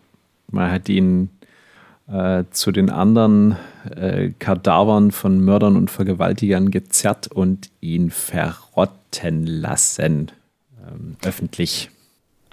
[0.51, 1.29] man hat ihn
[2.07, 3.57] äh, zu den anderen
[3.95, 10.31] äh, Kadavern von Mördern und Vergewaltigern gezerrt und ihn verrotten lassen.
[10.85, 11.89] Ähm, öffentlich.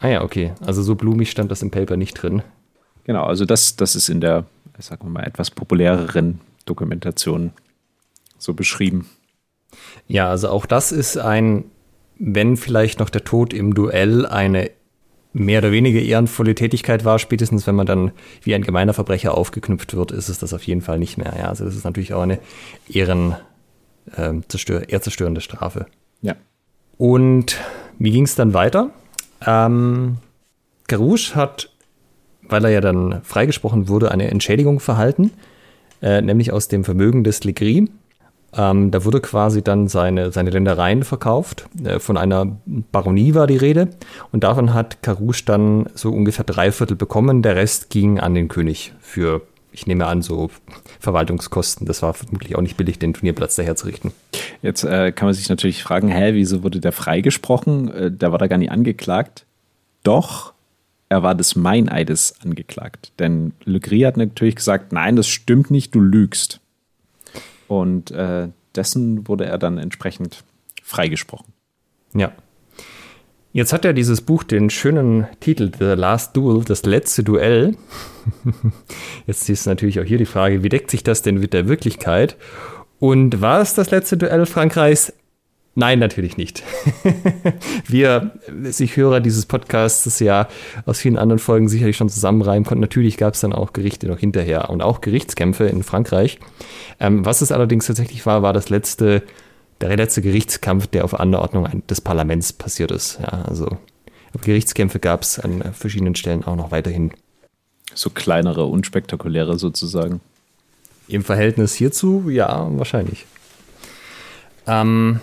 [0.01, 0.53] Ah ja, okay.
[0.65, 2.43] Also so blumig stand das im Paper nicht drin.
[3.05, 4.45] Genau, also das, das ist in der,
[4.79, 7.53] sagen wir mal, etwas populäreren Dokumentation
[8.39, 9.09] so beschrieben.
[10.09, 11.65] Ja, also auch das ist ein
[12.21, 14.71] wenn vielleicht noch der Tod im Duell eine
[15.33, 19.97] mehr oder weniger ehrenvolle Tätigkeit war, spätestens wenn man dann wie ein gemeiner Verbrecher aufgeknüpft
[19.97, 21.35] wird, ist es das auf jeden Fall nicht mehr.
[21.39, 22.39] Ja, also das ist natürlich auch eine
[22.89, 23.37] Ehren,
[24.17, 25.87] äh, zerstör ehrzerstörende Strafe.
[26.21, 26.35] Ja.
[26.99, 27.59] Und
[27.99, 28.91] wie ging es dann weiter?
[29.47, 30.19] Ähm,
[30.89, 31.71] Garouche hat,
[32.43, 35.31] weil er ja dann freigesprochen wurde, eine Entschädigung verhalten,
[36.03, 37.89] äh, nämlich aus dem Vermögen des Legris.
[38.53, 41.69] Ähm, da wurde quasi dann seine, seine Ländereien verkauft.
[41.85, 43.89] Äh, von einer Baronie war die Rede.
[44.33, 47.43] Und davon hat Carouche dann so ungefähr drei Viertel bekommen.
[47.43, 50.51] Der Rest ging an den König für, ich nehme an, so
[50.99, 51.87] Verwaltungskosten.
[51.87, 54.11] Das war vermutlich auch nicht billig, den Turnierplatz daherzurichten.
[54.63, 57.93] Jetzt äh, kann man sich natürlich fragen, hä, wieso wurde der freigesprochen?
[57.93, 59.47] Äh, der war da gar nicht angeklagt.
[60.03, 60.53] Doch,
[61.09, 63.13] er war des Meineides angeklagt.
[63.19, 66.61] Denn Le Gris hat natürlich gesagt, nein, das stimmt nicht, du lügst.
[67.69, 70.45] Und äh, dessen wurde er dann entsprechend
[70.83, 71.53] freigesprochen.
[72.15, 72.33] Ja.
[73.53, 77.77] Jetzt hat er dieses Buch den schönen Titel The Last Duel, das letzte Duell.
[79.27, 82.37] Jetzt ist natürlich auch hier die Frage, wie deckt sich das denn mit der Wirklichkeit?
[83.01, 85.13] Und war es das letzte Duell Frankreichs?
[85.75, 86.63] Nein, natürlich nicht.
[87.87, 88.33] Wir,
[88.65, 90.49] sich Hörer dieses Podcasts, das ja
[90.85, 92.83] aus vielen anderen Folgen sicherlich schon zusammenreimen konnten.
[92.83, 96.39] Natürlich gab es dann auch Gerichte noch hinterher und auch Gerichtskämpfe in Frankreich.
[96.99, 99.23] Ähm, was es allerdings tatsächlich war, war das letzte,
[99.81, 103.19] der letzte Gerichtskampf, der auf Anordnung des Parlaments passiert ist.
[103.21, 103.79] Ja, also
[104.43, 107.13] Gerichtskämpfe gab es an verschiedenen Stellen auch noch weiterhin.
[107.95, 110.21] So kleinere, unspektakuläre sozusagen.
[111.11, 113.27] Im Verhältnis hierzu, ja, wahrscheinlich.
[114.67, 115.21] Ähm,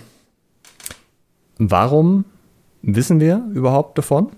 [1.57, 2.25] Warum
[2.83, 4.29] wissen wir überhaupt davon?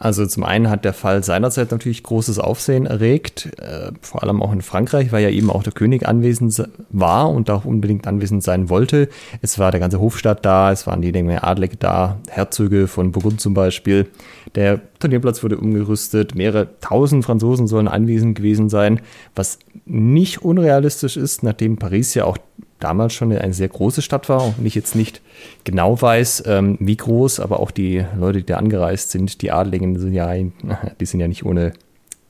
[0.00, 4.50] Also zum einen hat der Fall seinerzeit natürlich großes Aufsehen erregt, äh, vor allem auch
[4.50, 8.70] in Frankreich, weil ja eben auch der König anwesend war und auch unbedingt anwesend sein
[8.70, 9.10] wollte.
[9.42, 13.42] Es war der ganze Hofstaat da, es waren jede Menge Adlige da, Herzöge von Burgund
[13.42, 14.08] zum Beispiel.
[14.54, 19.02] Der Turnierplatz wurde umgerüstet, mehrere tausend Franzosen sollen anwesend gewesen sein,
[19.34, 22.38] was nicht unrealistisch ist, nachdem Paris ja auch
[22.80, 25.20] damals schon eine sehr große Stadt war und ich jetzt nicht
[25.64, 29.98] genau weiß, ähm, wie groß, aber auch die Leute, die da angereist sind, die Adligen
[29.98, 30.32] sind ja,
[31.00, 31.72] die sind ja nicht ohne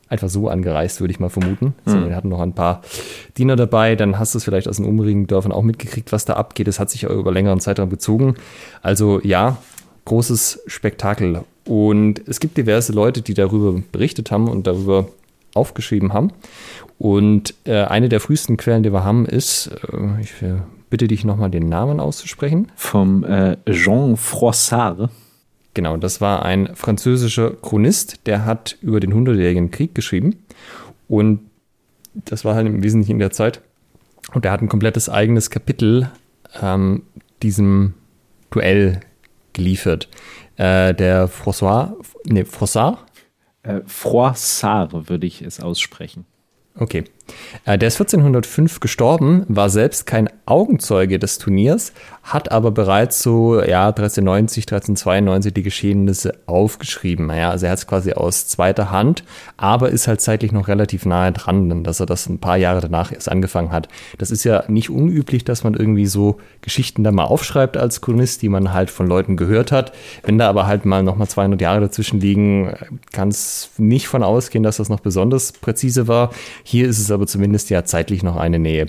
[0.08, 1.74] einfach so angereist, würde ich mal vermuten.
[1.86, 2.08] Mhm.
[2.08, 2.82] wir hatten noch ein paar
[3.38, 6.34] Diener dabei, dann hast du es vielleicht aus den umliegenden Dörfern auch mitgekriegt, was da
[6.34, 6.66] abgeht.
[6.66, 8.34] Das hat sich ja über längeren Zeitraum bezogen.
[8.82, 9.58] Also ja,
[10.06, 11.44] großes Spektakel.
[11.64, 15.06] Und es gibt diverse Leute, die darüber berichtet haben und darüber
[15.54, 16.32] aufgeschrieben haben.
[16.98, 20.56] Und äh, eine der frühesten Quellen, die wir haben, ist, äh, ich äh,
[20.90, 22.70] bitte dich nochmal den Namen auszusprechen.
[22.76, 25.10] Vom äh, Jean Froissart.
[25.72, 30.42] Genau, das war ein französischer Chronist, der hat über den Hundertjährigen Krieg geschrieben.
[31.08, 31.40] Und
[32.14, 33.60] das war halt im Wesentlichen in der Zeit.
[34.34, 36.10] Und er hat ein komplettes eigenes Kapitel
[36.60, 37.02] ähm,
[37.42, 37.94] diesem
[38.50, 39.00] Duell
[39.52, 40.08] geliefert.
[40.56, 41.92] Äh, der François,
[42.24, 42.98] nee, Froissart?
[43.62, 46.24] Äh, Froissart würde ich es aussprechen.
[46.74, 47.04] Okay.
[47.64, 53.62] Äh, der ist 1405 gestorben, war selbst kein Augenzeuge des Turniers, hat aber bereits so,
[53.62, 57.26] ja, 1390, 1392 die Geschehnisse aufgeschrieben.
[57.26, 59.24] Naja, also er hat es quasi aus zweiter Hand,
[59.56, 63.12] aber ist halt zeitlich noch relativ nahe dran, dass er das ein paar Jahre danach
[63.12, 63.88] erst angefangen hat.
[64.18, 68.42] Das ist ja nicht unüblich, dass man irgendwie so Geschichten da mal aufschreibt als Chronist,
[68.42, 69.92] die man halt von Leuten gehört hat.
[70.22, 72.74] Wenn da aber halt mal nochmal 200 Jahre dazwischen liegen,
[73.12, 76.30] kann es nicht von ausgehen, dass das noch besonders präzise war.
[76.62, 78.86] Hier ist es aber zumindest ja zeitlich noch eine Nähe.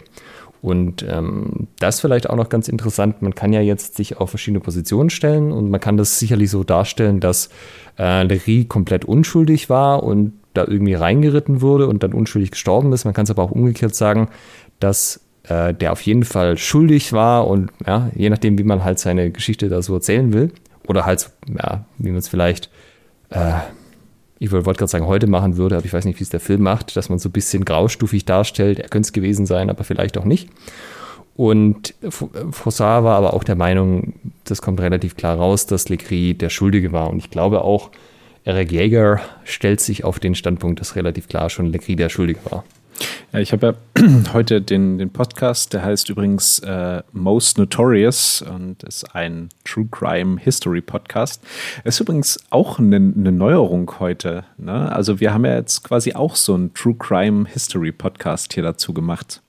[0.62, 3.24] Und ähm, das vielleicht auch noch ganz interessant.
[3.24, 6.64] Man kann ja jetzt sich auf verschiedene Positionen stellen und man kann das sicherlich so
[6.64, 7.50] darstellen, dass
[7.98, 13.06] äh, Lery komplett unschuldig war und da irgendwie reingeritten wurde und dann unschuldig gestorben ist.
[13.06, 14.30] Man kann es aber auch umgekehrt sagen,
[14.80, 19.00] dass äh, der auf jeden Fall schuldig war und ja, je nachdem, wie man halt
[19.00, 20.52] seine Geschichte da so erzählen will
[20.88, 22.70] oder halt, ja, wie man es vielleicht
[23.32, 23.54] äh,
[24.42, 26.64] ich wollte gerade sagen, heute machen würde, aber ich weiß nicht, wie es der Film
[26.64, 28.80] macht, dass man so ein bisschen graustufig darstellt.
[28.80, 30.50] Er könnte es gewesen sein, aber vielleicht auch nicht.
[31.36, 34.14] Und Frossard war aber auch der Meinung,
[34.46, 37.12] das kommt relativ klar raus, dass Legris der Schuldige war.
[37.12, 37.92] Und ich glaube auch,
[38.44, 42.64] Eric Jäger stellt sich auf den Standpunkt, dass relativ klar schon Legris der Schuldige war.
[43.34, 48.84] Ja, ich habe ja heute den, den Podcast, der heißt übrigens äh, Most Notorious und
[48.84, 51.42] ist ein True Crime History Podcast.
[51.84, 54.44] Ist übrigens auch eine, eine Neuerung heute.
[54.58, 54.92] Ne?
[54.92, 58.94] Also wir haben ja jetzt quasi auch so einen True Crime History Podcast hier dazu
[58.94, 59.42] gemacht.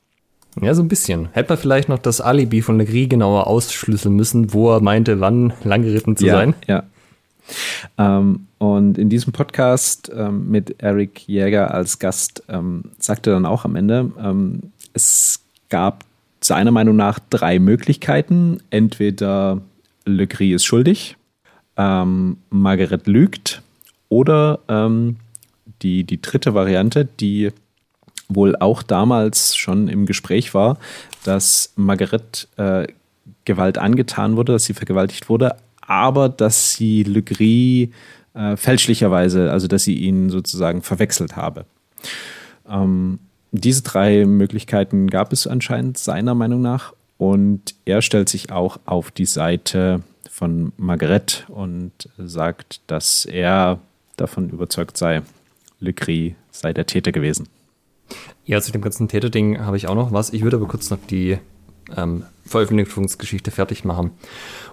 [0.61, 1.29] Ja, so ein bisschen.
[1.33, 5.55] Hätte man vielleicht noch das Alibi von Legris genauer ausschlüsseln müssen, wo er meinte, wann
[5.65, 6.55] langgeritten zu ja, sein.
[6.67, 6.85] Ja,
[7.99, 13.65] ähm, und in diesem Podcast ähm, mit Eric Jäger als Gast ähm, sagte dann auch
[13.65, 16.05] am Ende, ähm, es gab
[16.41, 18.61] seiner Meinung nach drei Möglichkeiten.
[18.71, 19.61] Entweder
[20.05, 21.17] Le Gris ist schuldig,
[21.77, 23.63] ähm, Margaret lügt
[24.09, 25.17] oder ähm,
[25.83, 27.51] die, die dritte Variante, die
[28.29, 30.79] wohl auch damals schon im Gespräch war,
[31.25, 32.87] dass Margaret äh,
[33.45, 35.57] Gewalt angetan wurde, dass sie vergewaltigt wurde,
[35.87, 37.89] aber dass sie Le Gris
[38.35, 41.67] äh, fälschlicherweise, also dass sie ihn sozusagen verwechselt habe.
[42.69, 43.19] Ähm,
[43.51, 49.11] diese drei Möglichkeiten gab es anscheinend seiner Meinung nach und er stellt sich auch auf
[49.11, 53.79] die Seite von Margaret und sagt, dass er
[54.17, 55.23] davon überzeugt sei,
[55.79, 57.49] Le Gris sei der Täter gewesen.
[58.45, 60.33] Ja, zu dem ganzen Täterding habe ich auch noch was.
[60.33, 61.39] Ich würde aber kurz noch die
[61.97, 64.11] ähm, Veröffentlichungsgeschichte fertig machen.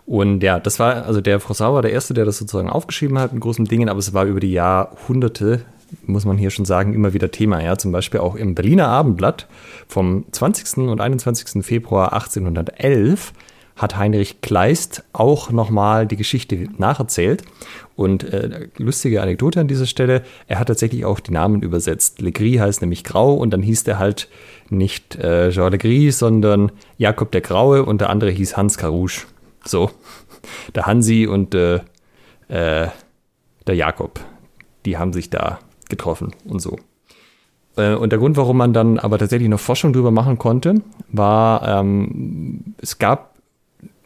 [0.05, 3.32] Und ja, das war, also der Frossau war der Erste, der das sozusagen aufgeschrieben hat
[3.32, 5.61] in großen Dingen, aber es war über die Jahrhunderte,
[6.05, 7.61] muss man hier schon sagen, immer wieder Thema.
[7.61, 9.47] Ja, zum Beispiel auch im Berliner Abendblatt
[9.88, 10.78] vom 20.
[10.89, 11.63] und 21.
[11.63, 13.34] Februar 1811
[13.80, 17.43] hat Heinrich Kleist auch nochmal die Geschichte nacherzählt.
[17.95, 22.21] Und äh, lustige Anekdote an dieser Stelle, er hat tatsächlich auch die Namen übersetzt.
[22.21, 24.30] Legris heißt nämlich Grau und dann hieß der halt
[24.69, 29.25] nicht äh, Jean Legris, sondern Jakob der Graue und der andere hieß Hans Carouche.
[29.65, 29.91] So,
[30.75, 31.80] der Hansi und äh,
[32.49, 32.88] äh,
[33.67, 34.19] der Jakob,
[34.86, 35.59] die haben sich da
[35.89, 36.77] getroffen und so.
[37.75, 40.75] Äh, und der Grund, warum man dann aber tatsächlich noch Forschung drüber machen konnte,
[41.09, 43.39] war, ähm, es gab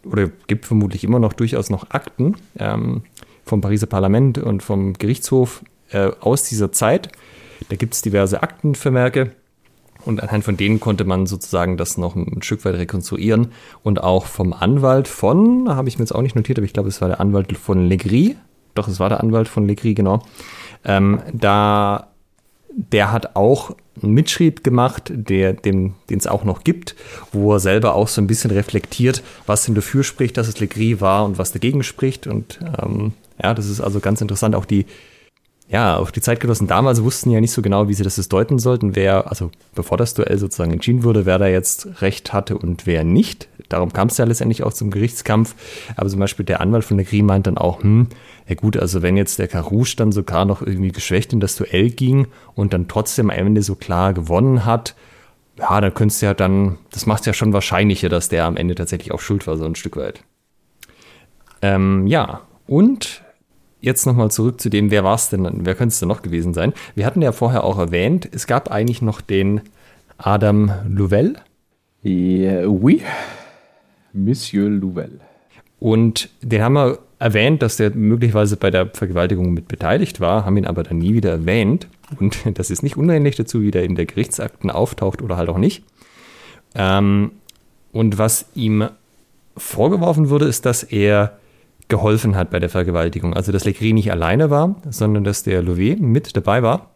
[0.05, 3.03] oder gibt vermutlich immer noch durchaus noch Akten ähm,
[3.45, 7.09] vom Pariser Parlament und vom Gerichtshof äh, aus dieser Zeit.
[7.69, 9.31] Da gibt es diverse Aktenvermerke
[10.05, 13.49] und anhand von denen konnte man sozusagen das noch ein Stück weit rekonstruieren.
[13.83, 16.89] Und auch vom Anwalt von, habe ich mir jetzt auch nicht notiert, aber ich glaube,
[16.89, 18.35] es war der Anwalt von Legris,
[18.75, 20.23] doch, es war der Anwalt von Legris, genau.
[20.83, 22.07] Ähm, da,
[22.75, 26.95] der hat auch einen Mitschrieb gemacht, den es auch noch gibt,
[27.31, 30.99] wo er selber auch so ein bisschen reflektiert, was denn dafür spricht, dass es Legris
[30.99, 32.27] war und was dagegen spricht.
[32.27, 34.55] Und ähm, ja, das ist also ganz interessant.
[34.55, 34.85] Auch die,
[35.69, 38.95] ja, auch die Zeitgenossen damals wussten ja nicht so genau, wie sie das deuten sollten,
[38.95, 43.03] wer, also bevor das Duell sozusagen entschieden wurde, wer da jetzt Recht hatte und wer
[43.03, 43.47] nicht.
[43.73, 45.55] Darum kam es ja letztendlich auch zum Gerichtskampf.
[45.95, 48.07] Aber zum Beispiel der Anwalt von Legris meint dann auch, hm,
[48.47, 51.89] ja gut, also wenn jetzt der Carouche dann sogar noch irgendwie geschwächt in das Duell
[51.89, 54.95] ging und dann trotzdem am Ende so klar gewonnen hat,
[55.57, 58.57] ja, dann könntest du ja dann, das macht es ja schon wahrscheinlicher, dass der am
[58.57, 60.23] Ende tatsächlich auch schuld war, so ein Stück weit.
[61.63, 63.23] Ähm, ja, und
[63.81, 66.53] jetzt nochmal zurück zu dem, wer war es denn, wer könnte es denn noch gewesen
[66.53, 66.73] sein?
[66.93, 69.61] Wir hatten ja vorher auch erwähnt, es gab eigentlich noch den
[70.19, 71.37] Adam Louvel.
[72.05, 73.01] Yeah, oui,
[74.13, 75.19] Monsieur Louvel.
[75.79, 80.57] Und den haben wir erwähnt, dass der möglicherweise bei der Vergewaltigung mit beteiligt war, haben
[80.57, 81.87] ihn aber dann nie wieder erwähnt.
[82.19, 85.57] Und das ist nicht unähnlich dazu, wie der in der Gerichtsakten auftaucht oder halt auch
[85.57, 85.83] nicht.
[86.75, 87.31] Ähm,
[87.91, 88.89] und was ihm
[89.55, 91.37] vorgeworfen wurde, ist, dass er
[91.89, 93.33] geholfen hat bei der Vergewaltigung.
[93.33, 96.92] Also, dass Legris nicht alleine war, sondern dass der Louvet mit dabei war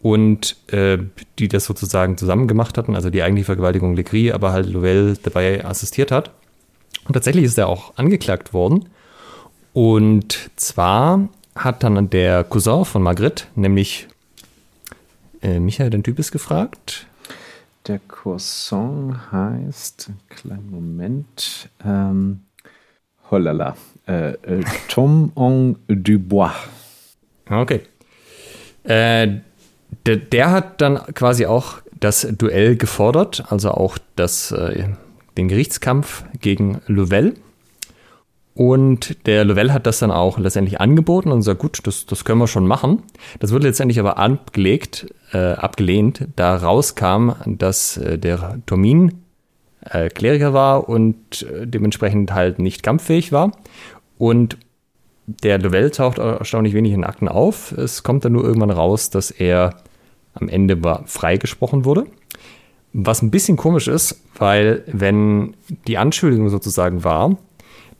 [0.00, 0.98] und äh,
[1.38, 2.94] die das sozusagen zusammen gemacht hatten.
[2.94, 6.30] Also die eigentliche Vergewaltigung Legris, aber halt Louvel dabei assistiert hat.
[7.06, 8.88] Und tatsächlich ist er auch angeklagt worden.
[9.72, 14.08] Und zwar hat dann der Cousin von Margret, nämlich
[15.42, 17.06] äh, Michael, den Typ ist gefragt.
[17.86, 22.40] Der Cousin heißt, kleinen Moment, ähm,
[23.30, 23.76] holala,
[24.06, 25.32] äh, äh, Tom
[25.88, 26.52] Dubois.
[27.48, 27.80] Okay.
[28.84, 29.38] Äh,
[30.06, 34.84] der, der, hat dann quasi auch das Duell gefordert, also auch das, äh,
[35.36, 37.34] den Gerichtskampf gegen Louvel.
[38.54, 42.40] Und der Lovell hat das dann auch letztendlich angeboten und sagt, gut, das, das können
[42.40, 43.04] wir schon machen.
[43.38, 49.22] Das wurde letztendlich aber abgelegt, äh, abgelehnt, da rauskam, dass äh, der Tomin
[49.84, 53.52] äh, Kleriker war und äh, dementsprechend halt nicht kampffähig war.
[54.18, 54.58] Und
[55.28, 57.72] der Lovell taucht erstaunlich wenig in Akten auf.
[57.72, 59.76] Es kommt dann nur irgendwann raus, dass er
[60.32, 62.06] am Ende freigesprochen wurde.
[62.94, 65.54] Was ein bisschen komisch ist, weil wenn
[65.86, 67.36] die Anschuldigung sozusagen war,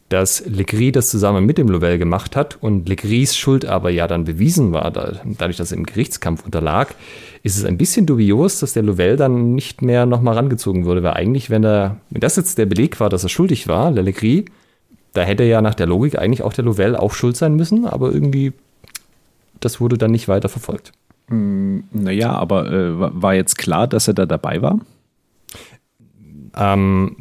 [0.09, 4.25] dass Legris das zusammen mit dem Lovell gemacht hat und Legris Schuld aber ja dann
[4.25, 6.95] bewiesen war, dadurch, dass er im Gerichtskampf unterlag,
[7.43, 11.13] ist es ein bisschen dubios, dass der Lovell dann nicht mehr nochmal rangezogen wurde, weil
[11.13, 14.47] eigentlich, wenn, er, wenn das jetzt der Beleg war, dass er schuldig war, der Legris,
[15.13, 18.13] da hätte ja nach der Logik eigentlich auch der Lovell auch schuld sein müssen, aber
[18.13, 18.53] irgendwie,
[19.61, 20.93] das wurde dann nicht weiter verfolgt.
[21.29, 24.81] Hm, naja, aber äh, war jetzt klar, dass er da dabei war?
[26.57, 27.17] Ähm,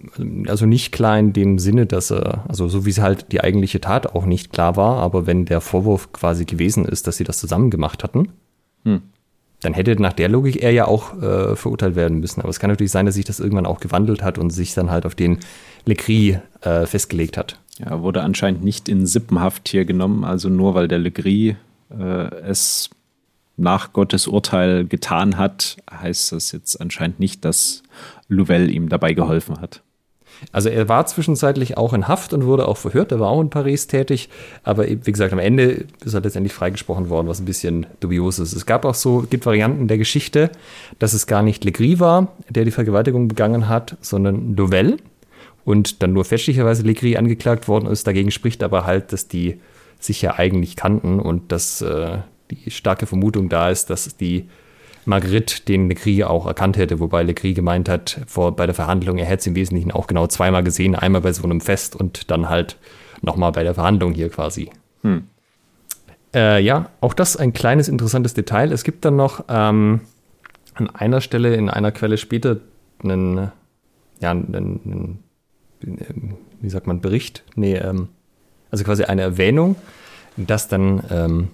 [0.47, 3.81] also nicht klar in dem Sinne, dass er, also so wie es halt die eigentliche
[3.81, 7.39] Tat auch nicht klar war, aber wenn der Vorwurf quasi gewesen ist, dass sie das
[7.39, 8.29] zusammen gemacht hatten,
[8.83, 9.01] hm.
[9.61, 12.41] dann hätte nach der Logik er ja auch äh, verurteilt werden müssen.
[12.41, 14.89] Aber es kann natürlich sein, dass sich das irgendwann auch gewandelt hat und sich dann
[14.89, 15.39] halt auf den
[15.85, 17.59] Legris äh, festgelegt hat.
[17.79, 21.55] Ja, wurde anscheinend nicht in Sippenhaft hier genommen, also nur weil der Legris
[21.91, 22.89] äh, es
[23.55, 27.83] nach Gottes Urteil getan hat, heißt das jetzt anscheinend nicht, dass
[28.27, 29.81] Louvel ihm dabei geholfen hat.
[30.51, 33.49] Also er war zwischenzeitlich auch in Haft und wurde auch verhört, er war auch in
[33.49, 34.29] Paris tätig,
[34.63, 38.53] aber wie gesagt, am Ende ist er letztendlich freigesprochen worden, was ein bisschen dubios ist.
[38.53, 40.51] Es gab auch so, gibt Varianten der Geschichte,
[40.99, 44.97] dass es gar nicht Legris war, der die Vergewaltigung begangen hat, sondern Louvel
[45.67, 48.07] und dann nur fälschlicherweise Legris angeklagt worden ist.
[48.07, 49.59] Dagegen spricht aber halt, dass die
[49.99, 54.47] sich ja eigentlich kannten und dass äh, die starke Vermutung da ist, dass die
[55.03, 59.25] Marguerite den Legris auch erkannt hätte, wobei Legris gemeint hat, vor, bei der Verhandlung, er
[59.25, 62.47] hätte es im Wesentlichen auch genau zweimal gesehen, einmal bei so einem Fest und dann
[62.47, 62.77] halt
[63.21, 64.69] nochmal bei der Verhandlung hier quasi.
[65.01, 65.27] Hm.
[66.33, 68.71] Äh, ja, auch das ein kleines interessantes Detail.
[68.71, 69.99] Es gibt dann noch ähm,
[70.75, 72.55] an einer Stelle in einer Quelle später
[73.03, 73.51] einen,
[74.21, 75.26] ja, einen, einen
[75.81, 77.43] wie sagt man, Bericht?
[77.55, 78.09] Nee, ähm,
[78.71, 79.75] also quasi eine Erwähnung,
[80.35, 81.47] dass dann ähm,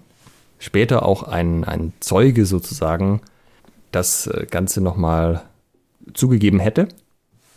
[0.60, 3.22] später auch ein, ein Zeuge sozusagen
[3.92, 5.44] das äh, Ganze nochmal
[6.14, 6.88] zugegeben hätte.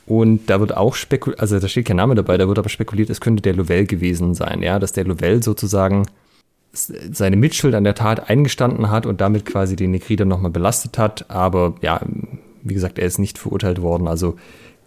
[0.06, 3.10] Und da wird auch spekuliert, also da steht kein Name dabei, da wird aber spekuliert,
[3.10, 6.06] es könnte der Lovell gewesen sein, ja, dass der Lovell sozusagen
[6.72, 11.30] seine Mitschuld an der Tat eingestanden hat und damit quasi den Negrida nochmal belastet hat.
[11.30, 12.00] Aber ja,
[12.62, 14.36] wie gesagt, er ist nicht verurteilt worden, also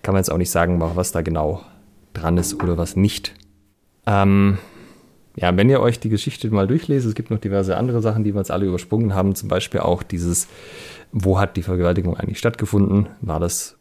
[0.01, 1.61] kann man jetzt auch nicht sagen, was da genau
[2.13, 3.33] dran ist oder was nicht.
[4.05, 4.57] Ähm,
[5.35, 8.33] ja, wenn ihr euch die Geschichte mal durchlest, es gibt noch diverse andere Sachen, die
[8.33, 10.47] wir uns alle übersprungen haben, zum Beispiel auch dieses,
[11.11, 13.07] wo hat die Vergewaltigung eigentlich stattgefunden?
[13.21, 13.77] War das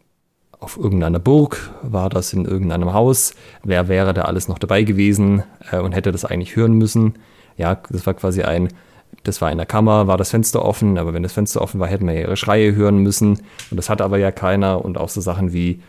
[0.60, 1.70] auf irgendeiner Burg?
[1.82, 3.34] War das in irgendeinem Haus?
[3.64, 7.14] Wer wäre da alles noch dabei gewesen äh, und hätte das eigentlich hören müssen?
[7.56, 8.68] Ja, das war quasi ein,
[9.24, 11.88] das war in der Kammer, war das Fenster offen, aber wenn das Fenster offen war,
[11.88, 13.40] hätten wir ja ihre Schreie hören müssen.
[13.70, 14.84] Und das hat aber ja keiner.
[14.84, 15.80] Und auch so Sachen wie,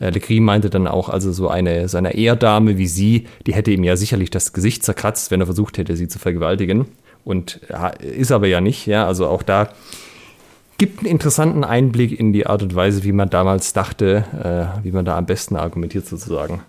[0.00, 3.84] äh, Legris meinte dann auch, also so eine seiner Ehrdame wie sie, die hätte ihm
[3.84, 6.86] ja sicherlich das Gesicht zerkratzt, wenn er versucht hätte, sie zu vergewaltigen.
[7.24, 9.06] Und ja, ist aber ja nicht, ja.
[9.06, 9.70] Also auch da
[10.78, 14.24] gibt einen interessanten Einblick in die Art und Weise, wie man damals dachte,
[14.80, 16.62] äh, wie man da am besten argumentiert sozusagen.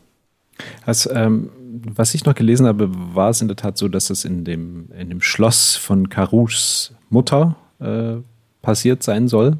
[0.86, 1.49] Also, ähm,
[1.93, 4.89] was ich noch gelesen habe, war es in der Tat so, dass es in dem,
[4.97, 8.15] in dem Schloss von Carouches Mutter äh,
[8.61, 9.57] passiert sein soll.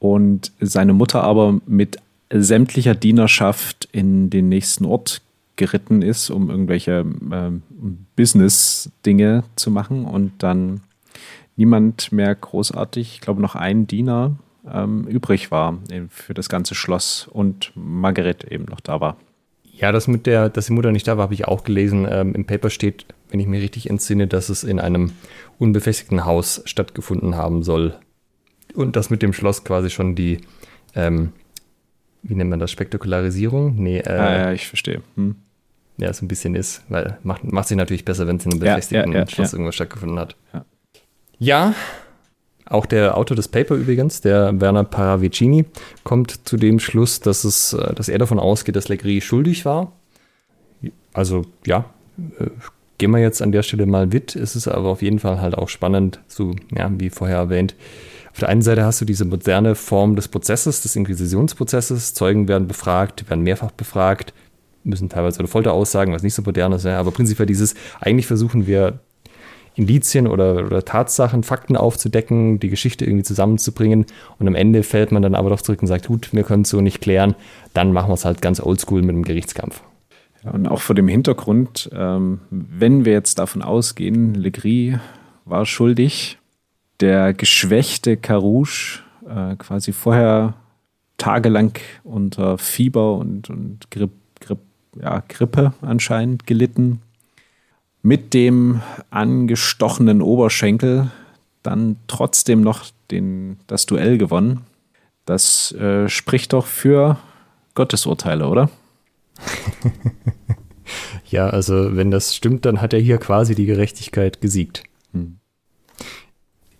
[0.00, 1.98] Und seine Mutter aber mit
[2.42, 5.22] sämtlicher Dienerschaft in den nächsten Ort
[5.56, 7.50] geritten ist, um irgendwelche äh,
[8.16, 10.80] Business-Dinge zu machen und dann
[11.56, 14.36] niemand mehr großartig, ich glaube noch ein Diener
[14.70, 15.78] ähm, übrig war
[16.08, 19.16] für das ganze Schloss und Margaret eben noch da war.
[19.76, 22.06] Ja, das mit der, dass die Mutter nicht da war, habe ich auch gelesen.
[22.08, 25.12] Ähm, Im Paper steht, wenn ich mich richtig entsinne, dass es in einem
[25.58, 27.96] unbefestigten Haus stattgefunden haben soll.
[28.74, 30.40] Und das mit dem Schloss quasi schon die,
[30.94, 31.32] ähm,
[32.24, 33.76] wie nennt man das, Spektakularisierung?
[33.76, 35.02] Nee, äh, ah, ja, ich verstehe.
[35.16, 35.36] Hm.
[35.98, 38.60] Ja, so ein bisschen ist, weil macht, macht sich natürlich besser, wenn es in einem
[38.60, 40.36] befestigten ja, ja, ja, Schloss irgendwas stattgefunden hat.
[41.38, 41.74] Ja.
[42.66, 45.66] auch der Autor des Paper übrigens, der Werner Paravicini,
[46.02, 49.92] kommt zu dem Schluss, dass, es, äh, dass er davon ausgeht, dass Legris schuldig war.
[51.12, 51.84] Also ja,
[52.38, 52.46] äh,
[52.98, 54.34] gehen wir jetzt an der Stelle mal mit.
[54.34, 57.74] Es ist aber auf jeden Fall halt auch spannend, so ja, wie vorher erwähnt,
[58.34, 62.14] auf der einen Seite hast du diese moderne Form des Prozesses, des Inquisitionsprozesses.
[62.14, 64.34] Zeugen werden befragt, werden mehrfach befragt,
[64.82, 66.84] müssen teilweise eine Folter aussagen, was nicht so modern ist.
[66.84, 66.98] Ja.
[66.98, 68.98] Aber prinzipiell dieses, eigentlich versuchen wir
[69.76, 74.04] Indizien oder, oder Tatsachen, Fakten aufzudecken, die Geschichte irgendwie zusammenzubringen.
[74.40, 76.70] Und am Ende fällt man dann aber doch zurück und sagt, gut, wir können es
[76.70, 77.36] so nicht klären.
[77.72, 79.80] Dann machen wir es halt ganz oldschool mit einem Gerichtskampf.
[80.44, 84.98] Ja, und auch vor dem Hintergrund, ähm, wenn wir jetzt davon ausgehen, Legris
[85.44, 86.38] war schuldig,
[87.00, 90.54] der geschwächte Carouche äh, quasi vorher
[91.18, 94.60] tagelang unter Fieber und, und Gripp, Gripp,
[95.00, 97.00] ja, Grippe anscheinend gelitten.
[98.02, 101.10] Mit dem angestochenen Oberschenkel
[101.62, 104.60] dann trotzdem noch den, das Duell gewonnen.
[105.24, 107.18] Das äh, spricht doch für
[107.74, 108.68] Gottesurteile, oder?
[111.30, 114.84] ja, also wenn das stimmt, dann hat er hier quasi die Gerechtigkeit gesiegt.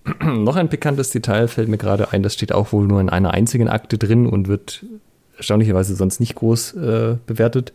[0.22, 3.32] Noch ein pikantes Detail fällt mir gerade ein, das steht auch wohl nur in einer
[3.32, 4.84] einzigen Akte drin und wird
[5.36, 7.72] erstaunlicherweise sonst nicht groß äh, bewertet,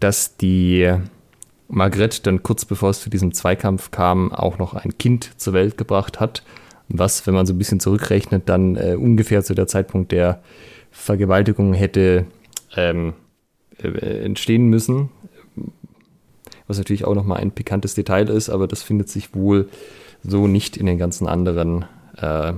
[0.00, 0.92] dass die
[1.68, 5.78] Margrethe dann kurz bevor es zu diesem Zweikampf kam, auch noch ein Kind zur Welt
[5.78, 6.42] gebracht hat,
[6.88, 10.42] was, wenn man so ein bisschen zurückrechnet, dann äh, ungefähr zu der Zeitpunkt der
[10.90, 12.26] Vergewaltigung hätte
[12.76, 13.12] ähm,
[13.80, 15.10] äh, entstehen müssen.
[16.66, 19.68] Was natürlich auch nochmal ein pikantes Detail ist, aber das findet sich wohl
[20.22, 21.84] so nicht in den ganzen anderen
[22.16, 22.52] äh,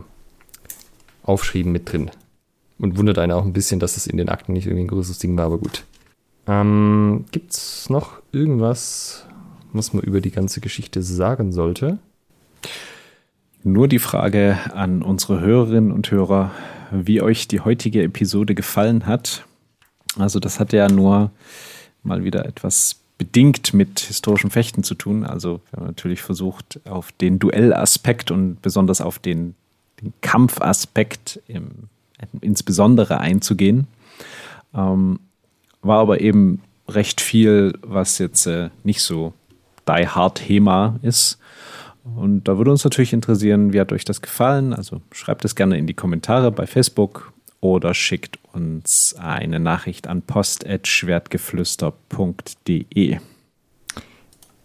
[1.23, 2.11] Aufschrieben mit drin.
[2.79, 5.19] Und wundert einen auch ein bisschen, dass es in den Akten nicht irgendwie ein größeres
[5.19, 5.85] Ding war, aber gut.
[6.47, 9.27] Ähm, Gibt es noch irgendwas,
[9.73, 11.99] was man über die ganze Geschichte sagen sollte?
[13.63, 16.51] Nur die Frage an unsere Hörerinnen und Hörer,
[16.91, 19.47] wie euch die heutige Episode gefallen hat.
[20.19, 21.31] Also das hat ja nur
[22.03, 25.25] mal wieder etwas bedingt mit historischem Fechten zu tun.
[25.25, 29.55] Also wir haben natürlich versucht, auf den Duellaspekt und besonders auf den,
[30.01, 31.85] den Kampfaspekt im,
[32.41, 33.87] insbesondere einzugehen.
[34.75, 35.21] Ähm,
[35.83, 39.35] war aber eben recht viel, was jetzt äh, nicht so
[39.87, 41.39] die Hard Thema ist.
[42.17, 44.75] Und da würde uns natürlich interessieren, wie hat euch das gefallen?
[44.75, 47.32] Also schreibt es gerne in die Kommentare bei Facebook
[47.63, 53.17] oder schickt uns eine Nachricht an post.schwertgeflüster.de.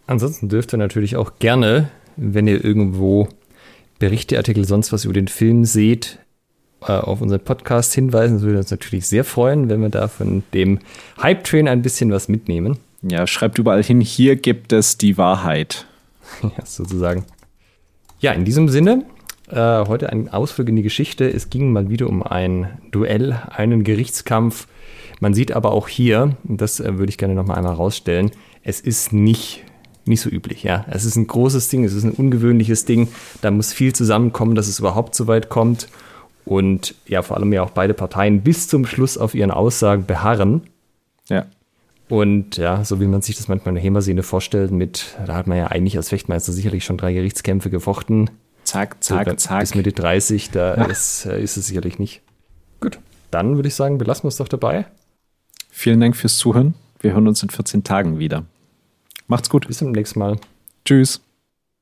[0.06, 3.30] Ansonsten dürft ihr natürlich auch gerne, wenn ihr irgendwo
[3.98, 6.18] Berichte, Artikel, sonst was über den Film seht,
[6.82, 8.34] äh, auf unseren Podcast hinweisen.
[8.34, 10.80] Das würde uns natürlich sehr freuen, wenn wir da von dem
[11.22, 12.78] Hype-Train ein bisschen was mitnehmen.
[13.02, 15.86] Ja, schreibt überall hin, hier gibt es die Wahrheit.
[16.42, 17.24] ja, sozusagen.
[18.20, 19.04] Ja, in diesem Sinne,
[19.50, 21.28] äh, heute ein Ausflug in die Geschichte.
[21.28, 24.66] Es ging mal wieder um ein Duell, einen Gerichtskampf.
[25.20, 28.30] Man sieht aber auch hier, und das äh, würde ich gerne noch mal einmal rausstellen,
[28.62, 29.64] es ist nicht,
[30.04, 30.62] nicht so üblich.
[30.62, 30.84] Ja?
[30.90, 33.08] Es ist ein großes Ding, es ist ein ungewöhnliches Ding.
[33.40, 35.88] Da muss viel zusammenkommen, dass es überhaupt so weit kommt.
[36.44, 40.62] Und ja, vor allem ja auch beide Parteien bis zum Schluss auf ihren Aussagen beharren.
[41.28, 41.46] Ja.
[42.08, 45.46] Und ja, so wie man sich das manchmal in der Hemersehne vorstellt, mit, da hat
[45.46, 48.30] man ja eigentlich als Fechtmeister sicherlich schon drei Gerichtskämpfe gefochten.
[48.68, 49.60] Zack, zack, so, zack.
[49.60, 50.84] Bis Mitte 30, da ja.
[50.84, 52.20] ist, äh, ist es sicherlich nicht.
[52.80, 52.98] Gut,
[53.30, 54.84] dann würde ich sagen, belassen wir es doch dabei.
[55.70, 56.74] Vielen Dank fürs Zuhören.
[57.00, 58.44] Wir hören uns in 14 Tagen wieder.
[59.26, 59.68] Macht's gut.
[59.68, 60.36] Bis zum nächsten Mal.
[60.84, 61.22] Tschüss.